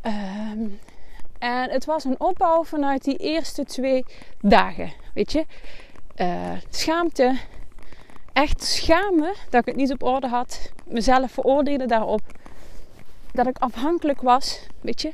Um, 0.02 0.78
en 1.40 1.70
het 1.70 1.84
was 1.84 2.04
een 2.04 2.20
opbouw 2.20 2.64
vanuit 2.64 3.04
die 3.04 3.16
eerste 3.16 3.64
twee 3.64 4.04
dagen. 4.40 4.92
Weet 5.14 5.32
je, 5.32 5.44
uh, 6.16 6.52
schaamte, 6.70 7.38
echt 8.32 8.62
schamen 8.62 9.34
dat 9.50 9.60
ik 9.60 9.66
het 9.66 9.76
niet 9.76 9.92
op 9.92 10.02
orde 10.02 10.28
had. 10.28 10.72
Mezelf 10.84 11.32
veroordelen 11.32 11.88
daarop. 11.88 12.20
Dat 13.32 13.46
ik 13.46 13.58
afhankelijk 13.58 14.20
was, 14.20 14.66
weet 14.80 15.02
je, 15.02 15.12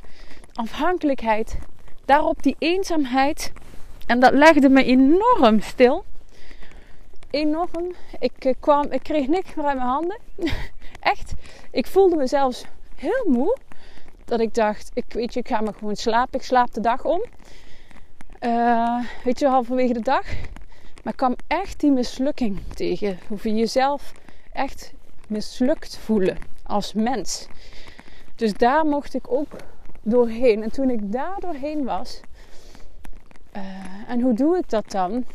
afhankelijkheid. 0.53 1.57
Daarop 2.05 2.43
die 2.43 2.55
eenzaamheid. 2.59 3.51
En 4.05 4.19
dat 4.19 4.33
legde 4.33 4.69
me 4.69 4.83
enorm 4.83 5.61
stil. 5.61 6.03
Enorm. 7.29 7.95
Ik, 8.19 8.45
eh, 8.45 8.53
kwam, 8.59 8.91
ik 8.91 9.03
kreeg 9.03 9.27
niks 9.27 9.55
meer 9.55 9.65
uit 9.65 9.77
mijn 9.77 9.89
handen. 9.89 10.17
Echt. 10.99 11.33
Ik 11.71 11.87
voelde 11.87 12.15
me 12.15 12.27
zelfs 12.27 12.65
heel 12.95 13.25
moe. 13.27 13.57
Dat 14.27 14.39
ik 14.39 14.53
dacht, 14.53 14.91
ik, 14.93 15.05
weet 15.07 15.33
je, 15.33 15.39
ik 15.39 15.47
ga 15.47 15.61
maar 15.61 15.73
gewoon 15.73 15.95
slapen. 15.95 16.39
Ik 16.39 16.45
slaap 16.45 16.73
de 16.73 16.81
dag 16.81 17.03
om. 17.05 17.23
Uh, 18.41 19.03
weet 19.23 19.39
je, 19.39 19.47
halverwege 19.47 19.93
de 19.93 20.01
dag. 20.01 20.25
Maar 21.03 21.13
ik 21.13 21.15
kwam 21.15 21.35
echt 21.47 21.79
die 21.79 21.91
mislukking 21.91 22.59
tegen. 22.73 23.19
Hoe 23.27 23.37
je 23.41 23.53
jezelf 23.53 24.13
echt 24.51 24.93
mislukt 25.27 25.97
voelen 25.97 26.37
als 26.63 26.93
mens. 26.93 27.47
Dus 28.35 28.53
daar 28.53 28.85
mocht 28.85 29.13
ik 29.13 29.31
ook 29.31 29.51
doorheen. 30.01 30.63
En 30.63 30.71
toen 30.71 30.89
ik 30.89 31.11
daar 31.11 31.39
doorheen 31.39 31.83
was. 31.83 32.21
Uh, 33.57 33.63
en 34.07 34.21
hoe 34.21 34.33
doe 34.33 34.57
ik 34.57 34.69
dat 34.69 34.91
dan? 34.91 35.25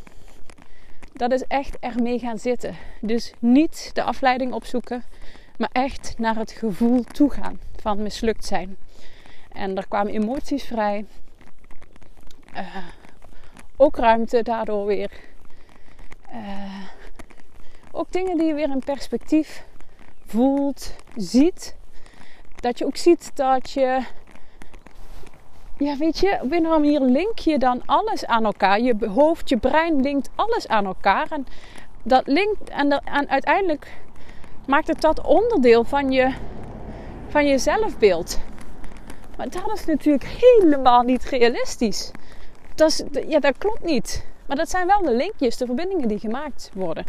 Dat 1.13 1.33
is 1.33 1.43
echt 1.43 1.79
ermee 1.79 2.19
gaan 2.19 2.39
zitten. 2.39 2.77
Dus 3.01 3.33
niet 3.39 3.91
de 3.93 4.03
afleiding 4.03 4.53
opzoeken, 4.53 5.05
maar 5.57 5.71
echt 5.73 6.15
naar 6.19 6.37
het 6.37 6.51
gevoel 6.51 7.03
toe 7.03 7.31
gaan 7.31 7.59
van 7.83 8.03
mislukt 8.03 8.45
zijn. 8.45 8.77
En 9.53 9.77
er 9.77 9.89
kwamen 9.89 10.13
emoties 10.13 10.65
vrij. 10.65 11.05
Uh, 12.55 12.77
ook 13.77 13.97
ruimte 13.97 14.43
daardoor 14.43 14.87
weer. 14.87 15.11
Uh, 16.33 16.85
ook 17.93 18.13
dingen 18.13 18.39
die 18.39 18.47
je 18.47 18.55
weer 18.55 18.71
in 18.71 18.83
perspectief 18.85 19.65
voelt, 20.27 20.95
ziet. 21.17 21.77
Dat 22.55 22.79
je 22.79 22.87
ook 22.87 22.97
ziet 22.97 23.31
dat 23.35 23.71
je. 23.71 24.05
Ja, 25.79 25.97
weet 25.97 26.19
je, 26.19 26.39
op 26.43 26.53
een 26.53 26.63
manier 26.63 27.01
link 27.01 27.39
je 27.39 27.59
dan 27.59 27.83
alles 27.87 28.27
aan 28.27 28.45
elkaar. 28.45 28.81
Je 28.81 29.07
hoofd, 29.07 29.49
je 29.49 29.57
brein 29.57 30.01
linkt 30.01 30.31
alles 30.35 30.69
aan 30.69 30.87
elkaar. 30.87 31.27
En 31.31 31.47
dat 32.03 32.27
linkt. 32.27 32.71
En, 32.71 32.91
en 32.91 33.29
uiteindelijk 33.29 33.97
maakt 34.67 34.87
het 34.87 35.01
dat 35.01 35.27
onderdeel 35.27 35.85
van 35.85 36.13
je, 36.13 36.35
van 37.33 37.47
je 37.47 37.59
zelfbeeld. 37.59 38.39
Maar 39.37 39.51
dat 39.51 39.73
is 39.75 39.85
natuurlijk 39.85 40.25
helemaal 40.25 41.03
niet 41.03 41.25
realistisch. 41.25 42.11
Dat, 42.75 42.89
is, 42.89 43.03
ja, 43.29 43.41
dat 43.41 43.59
klopt 43.59 43.85
niet. 43.85 44.25
Maar 44.47 44.57
dat 44.57 44.71
zijn 44.71 44.87
wel 44.87 45.03
de 45.03 45.15
linkjes, 45.15 45.57
de 45.57 45.67
verbindingen 45.67 46.09
die 46.09 46.19
gemaakt 46.19 46.71
worden. 46.75 47.05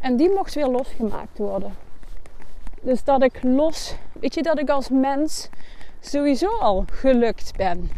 En 0.00 0.16
die 0.16 0.30
mocht 0.30 0.54
weer 0.54 0.66
losgemaakt 0.66 1.38
worden. 1.38 1.74
Dus 2.80 3.04
dat 3.04 3.22
ik 3.22 3.42
los, 3.42 3.94
weet 4.12 4.34
je, 4.34 4.42
dat 4.42 4.60
ik 4.60 4.70
als 4.70 4.88
mens 4.88 5.48
sowieso 6.00 6.48
al 6.48 6.84
gelukt 6.92 7.56
ben. 7.56 7.90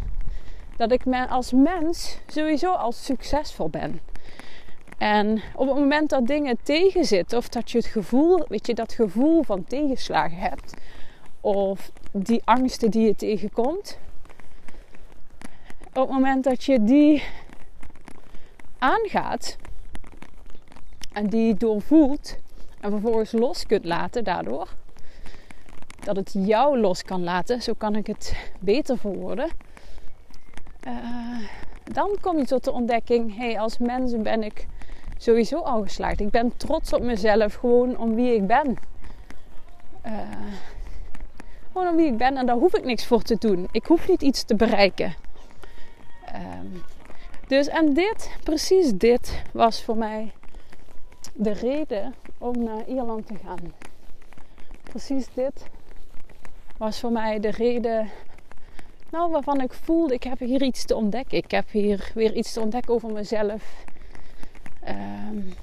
Dat 0.77 0.91
ik 0.91 1.01
als 1.29 1.51
mens 1.51 2.17
sowieso 2.27 2.71
al 2.71 2.91
succesvol 2.91 3.69
ben. 3.69 3.99
En 4.97 5.41
op 5.55 5.67
het 5.67 5.77
moment 5.77 6.09
dat 6.09 6.27
dingen 6.27 6.57
tegenzitten, 6.63 7.37
of 7.37 7.49
dat 7.49 7.71
je 7.71 7.77
het 7.77 7.87
gevoel, 7.87 8.45
weet 8.47 8.67
je, 8.67 8.73
dat 8.73 8.93
gevoel 8.93 9.43
van 9.43 9.63
tegenslagen 9.63 10.37
hebt, 10.37 10.73
of 11.47 11.91
die 12.11 12.41
angsten 12.45 12.91
die 12.91 13.05
je 13.05 13.15
tegenkomt, 13.15 13.99
op 15.87 15.93
het 15.93 16.09
moment 16.09 16.43
dat 16.43 16.63
je 16.63 16.83
die 16.83 17.23
aangaat 18.77 19.57
en 21.13 21.27
die 21.27 21.53
doorvoelt 21.55 22.37
en 22.79 22.91
vervolgens 22.91 23.31
los 23.31 23.65
kunt 23.65 23.85
laten 23.85 24.23
daardoor, 24.23 24.75
dat 26.03 26.15
het 26.15 26.33
jou 26.33 26.79
los 26.79 27.03
kan 27.03 27.23
laten, 27.23 27.61
zo 27.61 27.73
kan 27.77 27.95
ik 27.95 28.07
het 28.07 28.51
beter 28.59 28.97
verwoorden. 28.97 29.49
Uh, 30.87 31.47
dan 31.83 32.17
kom 32.21 32.37
je 32.37 32.45
tot 32.45 32.63
de 32.63 32.71
ontdekking: 32.71 33.35
hé, 33.35 33.45
hey, 33.45 33.59
als 33.59 33.77
mens 33.77 34.21
ben 34.21 34.43
ik 34.43 34.67
sowieso 35.17 35.59
al 35.59 35.81
geslaagd. 35.81 36.19
Ik 36.19 36.29
ben 36.29 36.57
trots 36.57 36.93
op 36.93 37.01
mezelf, 37.01 37.53
gewoon 37.53 37.97
om 37.97 38.15
wie 38.15 38.35
ik 38.35 38.47
ben. 38.47 38.77
Gewoon 41.77 41.91
om 41.91 41.97
wie 41.97 42.11
ik 42.11 42.17
ben 42.17 42.37
en 42.37 42.45
daar 42.45 42.55
hoef 42.55 42.75
ik 42.75 42.83
niks 42.83 43.05
voor 43.05 43.21
te 43.21 43.35
doen. 43.39 43.67
Ik 43.71 43.85
hoef 43.85 44.07
niet 44.07 44.21
iets 44.21 44.43
te 44.43 44.55
bereiken. 44.55 45.13
Um, 46.35 46.83
dus 47.47 47.67
en 47.67 47.93
dit, 47.93 48.31
precies 48.43 48.91
dit, 48.91 49.41
was 49.53 49.83
voor 49.83 49.97
mij 49.97 50.31
de 51.33 51.53
reden 51.53 52.15
om 52.37 52.63
naar 52.63 52.87
Ierland 52.87 53.27
te 53.27 53.35
gaan. 53.43 53.73
Precies 54.83 55.27
dit 55.33 55.65
was 56.77 56.99
voor 56.99 57.11
mij 57.11 57.39
de 57.39 57.51
reden 57.51 58.09
nou, 59.11 59.31
waarvan 59.31 59.61
ik 59.61 59.73
voelde, 59.73 60.13
ik 60.13 60.23
heb 60.23 60.39
hier 60.39 60.61
iets 60.61 60.85
te 60.85 60.95
ontdekken. 60.95 61.37
Ik 61.37 61.51
heb 61.51 61.69
hier 61.69 62.11
weer 62.13 62.33
iets 62.33 62.53
te 62.53 62.61
ontdekken 62.61 62.93
over 62.93 63.11
mezelf. 63.11 63.83
Um, 64.87 65.53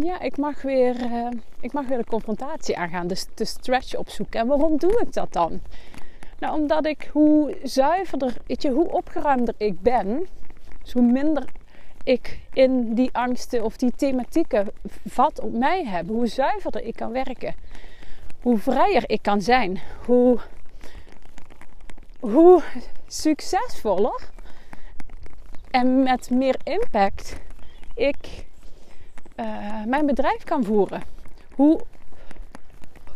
ja, 0.00 0.20
ik 0.20 0.36
mag, 0.36 0.62
weer, 0.62 1.04
uh, 1.04 1.28
ik 1.60 1.72
mag 1.72 1.86
weer 1.86 1.98
de 1.98 2.04
confrontatie 2.04 2.78
aangaan, 2.78 3.06
dus 3.06 3.26
de 3.34 3.44
stretch 3.44 3.96
opzoeken. 3.96 4.40
En 4.40 4.46
waarom 4.46 4.78
doe 4.78 5.00
ik 5.00 5.12
dat 5.12 5.32
dan? 5.32 5.60
Nou, 6.38 6.60
omdat 6.60 6.86
ik 6.86 7.10
hoe 7.12 7.56
zuiverder, 7.62 8.36
weet 8.46 8.62
je, 8.62 8.70
hoe 8.70 8.92
opgeruimder 8.92 9.54
ik 9.56 9.80
ben, 9.80 10.26
dus 10.82 10.92
hoe 10.92 11.02
minder 11.02 11.44
ik 12.04 12.40
in 12.52 12.94
die 12.94 13.10
angsten 13.12 13.64
of 13.64 13.76
die 13.76 13.92
thematieken 13.96 14.68
vat 15.06 15.40
op 15.40 15.52
mij 15.52 15.84
heb, 15.84 16.08
hoe 16.08 16.26
zuiverder 16.26 16.82
ik 16.82 16.96
kan 16.96 17.12
werken, 17.12 17.54
hoe 18.42 18.58
vrijer 18.58 19.02
ik 19.06 19.22
kan 19.22 19.42
zijn, 19.42 19.80
hoe, 20.06 20.38
hoe 22.20 22.62
succesvoller 23.06 24.30
en 25.70 26.02
met 26.02 26.30
meer 26.30 26.56
impact 26.64 27.36
ik 27.94 28.45
uh, 29.36 29.46
mijn 29.86 30.06
bedrijf 30.06 30.44
kan 30.44 30.64
voeren. 30.64 31.02
Hoe 31.54 31.80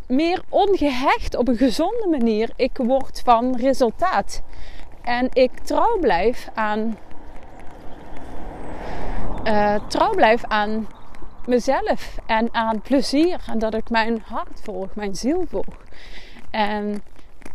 meer 0.07 0.43
ongehecht 0.49 1.37
op 1.37 1.49
een 1.49 1.57
gezonde 1.57 2.07
manier 2.11 2.51
ik 2.57 2.77
word 2.77 3.21
van 3.25 3.57
resultaat. 3.57 4.43
En 5.03 5.29
ik 5.33 5.59
trouw 5.59 5.99
blijf 5.99 6.49
aan. 6.55 6.99
Uh, 9.45 9.87
trouw 9.89 10.11
blijf 10.11 10.45
aan 10.45 10.89
mezelf 11.47 12.19
en 12.27 12.55
aan 12.55 12.81
plezier. 12.81 13.45
En 13.47 13.59
dat 13.59 13.75
ik 13.75 13.91
mijn 13.91 14.23
hart 14.25 14.61
volg, 14.63 14.95
mijn 14.95 15.15
ziel 15.15 15.45
volg. 15.49 15.85
En 16.51 17.03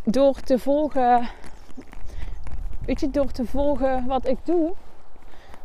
door 0.04 0.40
te 0.40 0.60
volgen, 0.60 1.30
weet 2.86 3.00
je, 3.00 3.12
door 3.12 3.32
te 3.32 3.46
volgen 3.46 4.06
wat 4.06 4.28
ik 4.28 4.38
doe, 4.44 4.74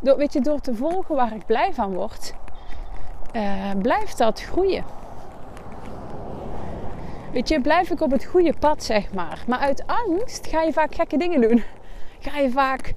door, 0.00 0.16
weet 0.16 0.32
je, 0.32 0.40
door 0.40 0.60
te 0.60 0.74
volgen 0.74 1.14
waar 1.14 1.34
ik 1.34 1.46
blij 1.46 1.72
van 1.72 1.94
word, 1.94 2.34
uh, 3.32 3.70
blijft 3.82 4.18
dat 4.18 4.40
groeien. 4.42 4.84
Weet 7.32 7.48
je, 7.48 7.60
blijf 7.60 7.90
ik 7.90 8.00
op 8.00 8.10
het 8.10 8.24
goede 8.24 8.54
pad, 8.58 8.82
zeg 8.82 9.12
maar. 9.12 9.42
Maar 9.46 9.58
uit 9.58 9.84
angst 9.86 10.46
ga 10.46 10.62
je 10.62 10.72
vaak 10.72 10.94
gekke 10.94 11.16
dingen 11.16 11.40
doen. 11.40 11.62
Ga 12.18 12.38
je 12.38 12.50
vaak, 12.50 12.94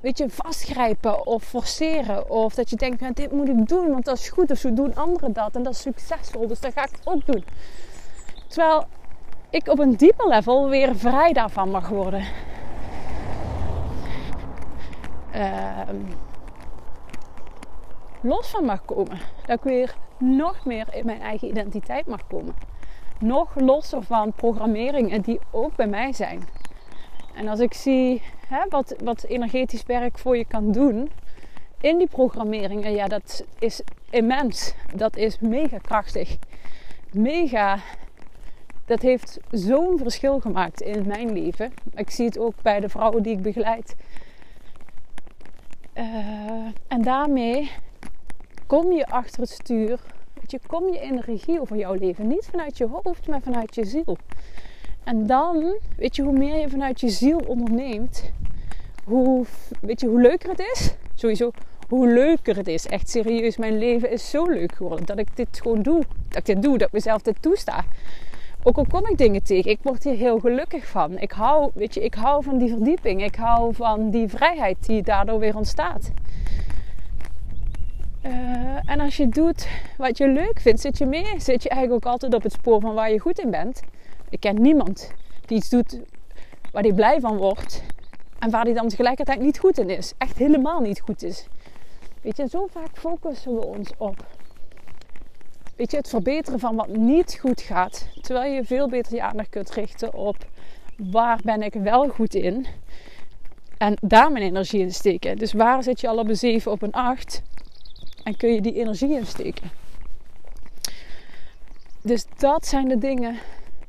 weet 0.00 0.18
je, 0.18 0.30
vastgrijpen 0.30 1.26
of 1.26 1.42
forceren. 1.42 2.30
Of 2.30 2.54
dat 2.54 2.70
je 2.70 2.76
denkt, 2.76 3.00
nou, 3.00 3.12
dit 3.12 3.32
moet 3.32 3.48
ik 3.48 3.68
doen, 3.68 3.90
want 3.90 4.04
dat 4.04 4.18
is 4.18 4.28
goed. 4.28 4.50
Of 4.50 4.58
zo 4.58 4.72
doen 4.72 4.94
anderen 4.94 5.32
dat 5.32 5.54
en 5.56 5.62
dat 5.62 5.72
is 5.72 5.80
succesvol. 5.80 6.46
Dus 6.46 6.60
dat 6.60 6.72
ga 6.72 6.82
ik 6.82 6.98
ook 7.04 7.26
doen. 7.26 7.44
Terwijl 8.46 8.84
ik 9.50 9.68
op 9.68 9.78
een 9.78 9.96
dieper 9.96 10.28
level 10.28 10.68
weer 10.68 10.96
vrij 10.96 11.32
daarvan 11.32 11.70
mag 11.70 11.88
worden. 11.88 12.24
Uh, 15.34 15.80
los 18.24 18.48
van 18.48 18.64
mag 18.64 18.84
komen. 18.84 19.18
Dat 19.46 19.56
ik 19.56 19.64
weer 19.64 19.94
nog 20.18 20.64
meer 20.64 20.86
in 20.94 21.06
mijn 21.06 21.20
eigen 21.20 21.48
identiteit 21.48 22.06
mag 22.06 22.26
komen. 22.26 22.54
Nog 23.20 23.54
losser 23.54 24.02
van 24.02 24.32
programmeringen 24.32 25.20
die 25.20 25.40
ook 25.50 25.76
bij 25.76 25.86
mij 25.86 26.12
zijn. 26.12 26.42
En 27.34 27.48
als 27.48 27.60
ik 27.60 27.74
zie 27.74 28.22
hè, 28.48 28.64
wat, 28.68 28.94
wat 29.04 29.24
energetisch 29.24 29.82
werk 29.86 30.18
voor 30.18 30.36
je 30.36 30.44
kan 30.44 30.72
doen 30.72 31.10
in 31.80 31.98
die 31.98 32.08
programmeringen, 32.08 32.92
ja, 32.92 33.06
dat 33.06 33.44
is 33.58 33.82
immens. 34.10 34.74
Dat 34.94 35.16
is 35.16 35.38
mega 35.38 35.78
krachtig. 35.78 36.36
Mega. 37.12 37.78
Dat 38.86 39.02
heeft 39.02 39.40
zo'n 39.50 39.98
verschil 39.98 40.40
gemaakt 40.40 40.80
in 40.80 41.06
mijn 41.06 41.32
leven. 41.32 41.72
Ik 41.94 42.10
zie 42.10 42.26
het 42.26 42.38
ook 42.38 42.54
bij 42.62 42.80
de 42.80 42.88
vrouwen 42.88 43.22
die 43.22 43.32
ik 43.32 43.42
begeleid. 43.42 43.96
Uh, 45.94 46.04
en 46.88 47.02
daarmee 47.02 47.70
kom 48.66 48.92
je 48.92 49.06
achter 49.06 49.40
het 49.40 49.50
stuur. 49.50 50.00
Weet 50.34 50.50
je, 50.50 50.60
kom 50.66 50.92
je 50.92 50.98
in 50.98 51.16
de 51.16 51.22
regie 51.22 51.60
over 51.60 51.76
jouw 51.76 51.94
leven. 51.94 52.26
Niet 52.26 52.48
vanuit 52.50 52.78
je 52.78 52.86
hoofd, 52.86 53.28
maar 53.28 53.40
vanuit 53.40 53.74
je 53.74 53.84
ziel. 53.84 54.16
En 55.04 55.26
dan, 55.26 55.78
weet 55.96 56.16
je, 56.16 56.22
hoe 56.22 56.38
meer 56.38 56.56
je 56.56 56.68
vanuit 56.68 57.00
je 57.00 57.08
ziel 57.08 57.38
onderneemt, 57.46 58.32
hoe, 59.04 59.44
weet 59.80 60.00
je, 60.00 60.06
hoe 60.06 60.20
leuker 60.20 60.48
het 60.48 60.70
is. 60.72 60.94
Sowieso, 61.14 61.50
hoe 61.88 62.08
leuker 62.08 62.56
het 62.56 62.66
is. 62.66 62.86
Echt 62.86 63.10
serieus, 63.10 63.56
mijn 63.56 63.78
leven 63.78 64.10
is 64.10 64.30
zo 64.30 64.44
leuk 64.44 64.74
geworden. 64.74 65.06
Dat 65.06 65.18
ik 65.18 65.36
dit 65.36 65.60
gewoon 65.62 65.82
doe. 65.82 66.02
Dat 66.28 66.38
ik 66.38 66.44
dit 66.44 66.62
doe, 66.62 66.78
dat 66.78 66.86
ik 66.86 66.92
mezelf 66.92 67.22
dit 67.22 67.42
toesta. 67.42 67.84
Ook 68.62 68.76
al 68.76 68.86
kom 68.86 69.06
ik 69.06 69.18
dingen 69.18 69.42
tegen, 69.42 69.70
ik 69.70 69.78
word 69.82 70.04
hier 70.04 70.16
heel 70.16 70.38
gelukkig 70.38 70.86
van. 70.86 71.18
Ik 71.18 71.32
hou, 71.32 71.70
weet 71.74 71.94
je, 71.94 72.04
ik 72.04 72.14
hou 72.14 72.42
van 72.42 72.58
die 72.58 72.68
verdieping. 72.68 73.24
Ik 73.24 73.34
hou 73.34 73.74
van 73.74 74.10
die 74.10 74.28
vrijheid 74.28 74.86
die 74.86 75.02
daardoor 75.02 75.38
weer 75.38 75.56
ontstaat. 75.56 76.10
Uh, 78.26 78.90
en 78.90 79.00
als 79.00 79.16
je 79.16 79.28
doet 79.28 79.68
wat 79.96 80.18
je 80.18 80.28
leuk 80.28 80.60
vindt, 80.60 80.80
zit 80.80 80.98
je 80.98 81.06
mee. 81.06 81.40
Zit 81.40 81.62
je 81.62 81.68
eigenlijk 81.68 82.06
ook 82.06 82.12
altijd 82.12 82.34
op 82.34 82.42
het 82.42 82.52
spoor 82.52 82.80
van 82.80 82.94
waar 82.94 83.10
je 83.10 83.18
goed 83.18 83.38
in 83.38 83.50
bent. 83.50 83.82
Ik 84.28 84.40
ken 84.40 84.62
niemand 84.62 85.12
die 85.46 85.56
iets 85.56 85.68
doet 85.68 86.00
waar 86.72 86.82
hij 86.82 86.92
blij 86.92 87.20
van 87.20 87.36
wordt. 87.36 87.82
En 88.38 88.50
waar 88.50 88.64
hij 88.64 88.72
dan 88.72 88.88
tegelijkertijd 88.88 89.40
niet 89.40 89.58
goed 89.58 89.78
in 89.78 89.90
is. 89.90 90.12
Echt 90.18 90.38
helemaal 90.38 90.80
niet 90.80 91.00
goed 91.00 91.22
is. 91.22 91.46
Weet 92.20 92.36
je, 92.36 92.48
zo 92.48 92.66
vaak 92.70 92.98
focussen 92.98 93.54
we 93.54 93.66
ons 93.66 93.92
op. 93.96 94.26
Weet 95.76 95.90
je, 95.90 95.96
het 95.96 96.08
verbeteren 96.08 96.60
van 96.60 96.76
wat 96.76 96.88
niet 96.88 97.38
goed 97.40 97.60
gaat. 97.60 98.08
Terwijl 98.20 98.52
je 98.52 98.64
veel 98.64 98.88
beter 98.88 99.14
je 99.14 99.22
aandacht 99.22 99.48
kunt 99.48 99.70
richten 99.70 100.14
op 100.14 100.36
waar 100.96 101.40
ben 101.44 101.62
ik 101.62 101.74
wel 101.74 102.08
goed 102.08 102.34
in. 102.34 102.66
En 103.78 103.96
daar 104.00 104.32
mijn 104.32 104.44
energie 104.44 104.80
in 104.80 104.92
steken. 104.92 105.36
Dus 105.36 105.52
waar 105.52 105.82
zit 105.82 106.00
je 106.00 106.08
al 106.08 106.18
op 106.18 106.28
een 106.28 106.36
7, 106.36 106.72
op 106.72 106.82
een 106.82 106.92
8? 106.92 107.42
En 108.24 108.36
kun 108.36 108.52
je 108.52 108.60
die 108.60 108.74
energie 108.74 109.16
insteken. 109.16 109.70
Dus 112.02 112.26
dat 112.36 112.66
zijn 112.66 112.88
de 112.88 112.98
dingen 112.98 113.38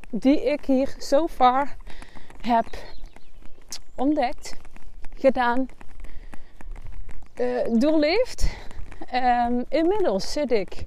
die 0.09 0.43
ik 0.51 0.65
hier 0.65 0.95
zo 0.99 1.27
far 1.27 1.75
heb 2.41 2.65
ontdekt, 3.95 4.55
gedaan, 5.17 5.67
uh, 7.35 7.65
doorleefd. 7.79 8.55
Um, 9.13 9.65
inmiddels 9.69 10.31
zit 10.31 10.51
ik, 10.51 10.85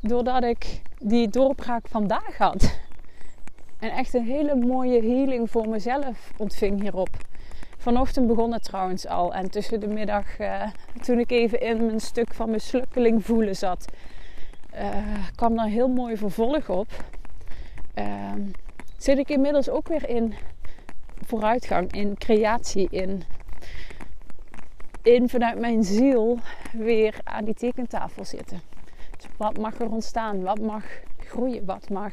doordat 0.00 0.44
ik 0.44 0.80
die 0.98 1.28
doorbraak 1.28 1.88
vandaag 1.88 2.38
had, 2.38 2.78
en 3.78 3.90
echt 3.90 4.14
een 4.14 4.24
hele 4.24 4.54
mooie 4.54 5.02
healing 5.02 5.50
voor 5.50 5.68
mezelf 5.68 6.32
ontving 6.36 6.80
hierop. 6.80 7.08
Vanochtend 7.80 8.26
begon 8.26 8.52
het 8.52 8.64
trouwens 8.64 9.06
al. 9.06 9.34
En 9.34 9.50
tussen 9.50 9.80
de 9.80 9.86
middag, 9.86 10.38
uh, 10.38 10.66
toen 11.02 11.18
ik 11.18 11.30
even 11.30 11.60
in 11.60 11.86
mijn 11.86 12.00
stuk 12.00 12.34
van 12.34 12.50
mislukkeling 12.50 13.24
voelen 13.24 13.56
zat, 13.56 13.92
uh, 14.74 14.96
kwam 15.34 15.58
een 15.58 15.68
heel 15.68 15.88
mooi 15.88 16.16
vervolg 16.16 16.68
op. 16.68 16.86
Uh, 17.94 18.32
zit 18.96 19.18
ik 19.18 19.28
inmiddels 19.28 19.68
ook 19.68 19.88
weer 19.88 20.08
in 20.08 20.34
vooruitgang, 21.26 21.92
in 21.92 22.18
creatie, 22.18 22.88
in, 22.90 23.22
in 25.02 25.28
vanuit 25.28 25.58
mijn 25.58 25.84
ziel 25.84 26.38
weer 26.72 27.14
aan 27.24 27.44
die 27.44 27.54
tekentafel 27.54 28.24
zitten. 28.24 28.60
Dus 29.16 29.26
wat 29.36 29.58
mag 29.58 29.80
er 29.80 29.90
ontstaan? 29.90 30.42
Wat 30.42 30.60
mag 30.60 30.84
groeien? 31.18 31.64
Wat 31.64 31.90
mag, 31.90 32.12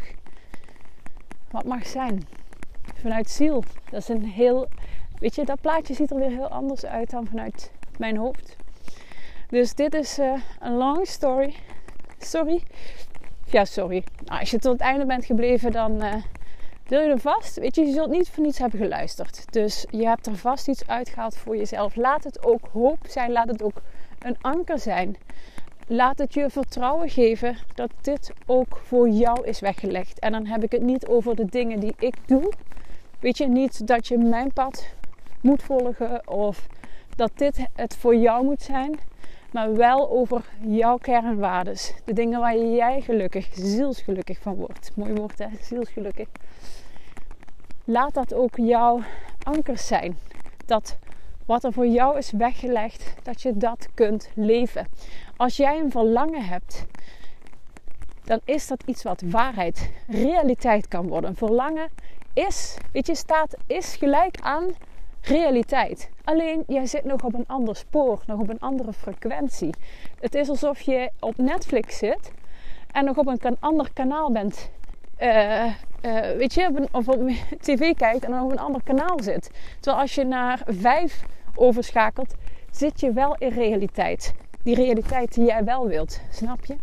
wat 1.51 1.65
mag 1.65 1.87
zijn? 1.87 2.27
Vanuit 3.01 3.29
ziel. 3.29 3.63
Dat 3.89 4.01
is 4.01 4.07
een 4.07 4.25
heel. 4.25 4.67
Weet 5.19 5.35
je, 5.35 5.45
dat 5.45 5.61
plaatje 5.61 5.93
ziet 5.93 6.11
er 6.11 6.17
weer 6.17 6.29
heel 6.29 6.49
anders 6.49 6.85
uit 6.85 7.09
dan 7.09 7.27
vanuit 7.27 7.71
mijn 7.97 8.17
hoofd. 8.17 8.55
Dus 9.49 9.73
dit 9.73 9.93
is 9.93 10.19
uh, 10.19 10.33
een 10.59 10.73
long 10.73 11.07
story. 11.07 11.55
Sorry. 12.17 12.63
Ja, 13.45 13.65
sorry. 13.65 14.03
Nou, 14.25 14.39
als 14.39 14.51
je 14.51 14.59
tot 14.59 14.71
het 14.71 14.81
einde 14.81 15.05
bent 15.05 15.25
gebleven, 15.25 15.71
dan 15.71 16.03
wil 16.87 17.01
je 17.01 17.09
er 17.09 17.19
vast. 17.19 17.59
Weet 17.59 17.75
je, 17.75 17.85
je 17.85 17.91
zult 17.91 18.09
niet 18.09 18.29
voor 18.29 18.43
niets 18.43 18.57
hebben 18.57 18.79
geluisterd. 18.79 19.53
Dus 19.53 19.85
je 19.89 20.07
hebt 20.07 20.25
er 20.25 20.35
vast 20.35 20.67
iets 20.67 20.87
uitgehaald 20.87 21.37
voor 21.37 21.57
jezelf. 21.57 21.95
Laat 21.95 22.23
het 22.23 22.45
ook 22.45 22.67
hoop 22.71 22.97
zijn. 23.07 23.31
Laat 23.31 23.47
het 23.47 23.63
ook 23.63 23.81
een 24.19 24.37
anker 24.41 24.79
zijn. 24.79 25.17
Laat 25.87 26.17
het 26.17 26.33
je 26.33 26.49
vertrouwen 26.49 27.09
geven 27.09 27.57
dat 27.75 27.91
dit 28.01 28.31
ook 28.45 28.81
voor 28.83 29.09
jou 29.09 29.45
is 29.47 29.59
weggelegd. 29.59 30.19
En 30.19 30.31
dan 30.31 30.45
heb 30.45 30.63
ik 30.63 30.71
het 30.71 30.81
niet 30.81 31.07
over 31.07 31.35
de 31.35 31.45
dingen 31.45 31.79
die 31.79 31.93
ik 31.99 32.15
doe. 32.25 32.53
Weet 33.19 33.37
je, 33.37 33.47
niet 33.47 33.87
dat 33.87 34.07
je 34.07 34.17
mijn 34.17 34.53
pad 34.53 34.85
moet 35.41 35.63
volgen 35.63 36.27
of 36.27 36.67
dat 37.15 37.31
dit 37.35 37.67
het 37.75 37.95
voor 37.95 38.15
jou 38.15 38.43
moet 38.43 38.61
zijn 38.61 38.99
maar 39.51 39.75
wel 39.75 40.09
over 40.09 40.45
jouw 40.61 40.97
kernwaardes. 40.97 41.93
De 42.05 42.13
dingen 42.13 42.39
waar 42.39 42.57
jij 42.57 43.01
gelukkig, 43.01 43.47
zielsgelukkig 43.51 44.39
van 44.41 44.55
wordt. 44.55 44.91
Mooi 44.95 45.13
woord 45.13 45.39
hè, 45.39 45.47
zielsgelukkig. 45.61 46.27
Laat 47.83 48.13
dat 48.13 48.33
ook 48.33 48.55
jouw 48.55 49.01
ankers 49.43 49.87
zijn. 49.87 50.17
Dat 50.65 50.97
wat 51.45 51.63
er 51.63 51.73
voor 51.73 51.87
jou 51.87 52.17
is 52.17 52.31
weggelegd, 52.31 53.13
dat 53.23 53.41
je 53.41 53.57
dat 53.57 53.87
kunt 53.93 54.29
leven. 54.35 54.87
Als 55.37 55.57
jij 55.57 55.79
een 55.79 55.91
verlangen 55.91 56.45
hebt, 56.45 56.85
dan 58.23 58.39
is 58.45 58.67
dat 58.67 58.83
iets 58.85 59.03
wat 59.03 59.21
waarheid, 59.25 59.91
realiteit 60.07 60.87
kan 60.87 61.07
worden. 61.07 61.29
Een 61.29 61.35
verlangen 61.35 61.89
is, 62.33 62.77
weet 62.91 63.07
je, 63.07 63.15
staat, 63.15 63.55
is 63.67 63.95
gelijk 63.95 64.39
aan 64.41 64.65
realiteit. 65.27 66.09
Alleen 66.23 66.63
jij 66.67 66.85
zit 66.85 67.03
nog 67.03 67.23
op 67.23 67.33
een 67.33 67.47
ander 67.47 67.75
spoor, 67.75 68.23
nog 68.25 68.39
op 68.39 68.49
een 68.49 68.59
andere 68.59 68.93
frequentie. 68.93 69.73
Het 70.19 70.35
is 70.35 70.49
alsof 70.49 70.81
je 70.81 71.11
op 71.19 71.37
Netflix 71.37 71.97
zit 71.97 72.31
en 72.91 73.05
nog 73.05 73.17
op 73.17 73.27
een 73.27 73.57
ander 73.59 73.89
kanaal 73.93 74.31
bent. 74.31 74.69
Uh, 75.19 75.65
uh, 75.65 75.71
weet 76.37 76.53
je, 76.53 76.87
of 76.91 77.07
op 77.07 77.29
tv 77.65 77.93
kijkt 77.93 78.23
en 78.23 78.31
nog 78.31 78.43
op 78.43 78.51
een 78.51 78.59
ander 78.59 78.81
kanaal 78.83 79.19
zit. 79.21 79.51
Terwijl 79.79 80.01
als 80.01 80.15
je 80.15 80.23
naar 80.23 80.61
vijf 80.65 81.23
overschakelt, 81.55 82.35
zit 82.71 82.99
je 82.99 83.11
wel 83.11 83.35
in 83.35 83.49
realiteit. 83.49 84.33
Die 84.63 84.75
realiteit 84.75 85.33
die 85.33 85.45
jij 85.45 85.63
wel 85.63 85.87
wilt, 85.87 86.21
snap 86.31 86.65
je? 86.65 86.75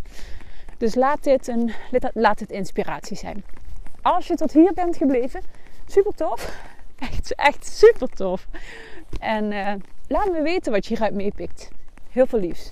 Dus 0.79 0.95
laat 0.95 1.25
dit, 1.25 1.49
een, 1.49 1.73
laat 2.13 2.39
dit 2.39 2.51
inspiratie 2.51 3.17
zijn. 3.17 3.45
Als 4.03 4.27
je 4.27 4.35
tot 4.35 4.53
hier 4.53 4.73
bent 4.73 4.97
gebleven, 4.97 5.41
super 5.87 6.15
tof. 6.15 6.73
Echt, 7.11 7.35
echt 7.35 7.67
super 7.67 8.09
tof. 8.09 8.47
En 9.21 9.53
uh, 9.53 9.73
laat 10.09 10.31
me 10.33 10.43
weten 10.43 10.73
wat 10.73 10.87
je 10.87 10.89
hieruit 10.95 11.15
meepikt. 11.15 11.71
Heel 12.11 12.27
veel 12.27 12.39
liefs. 12.39 12.71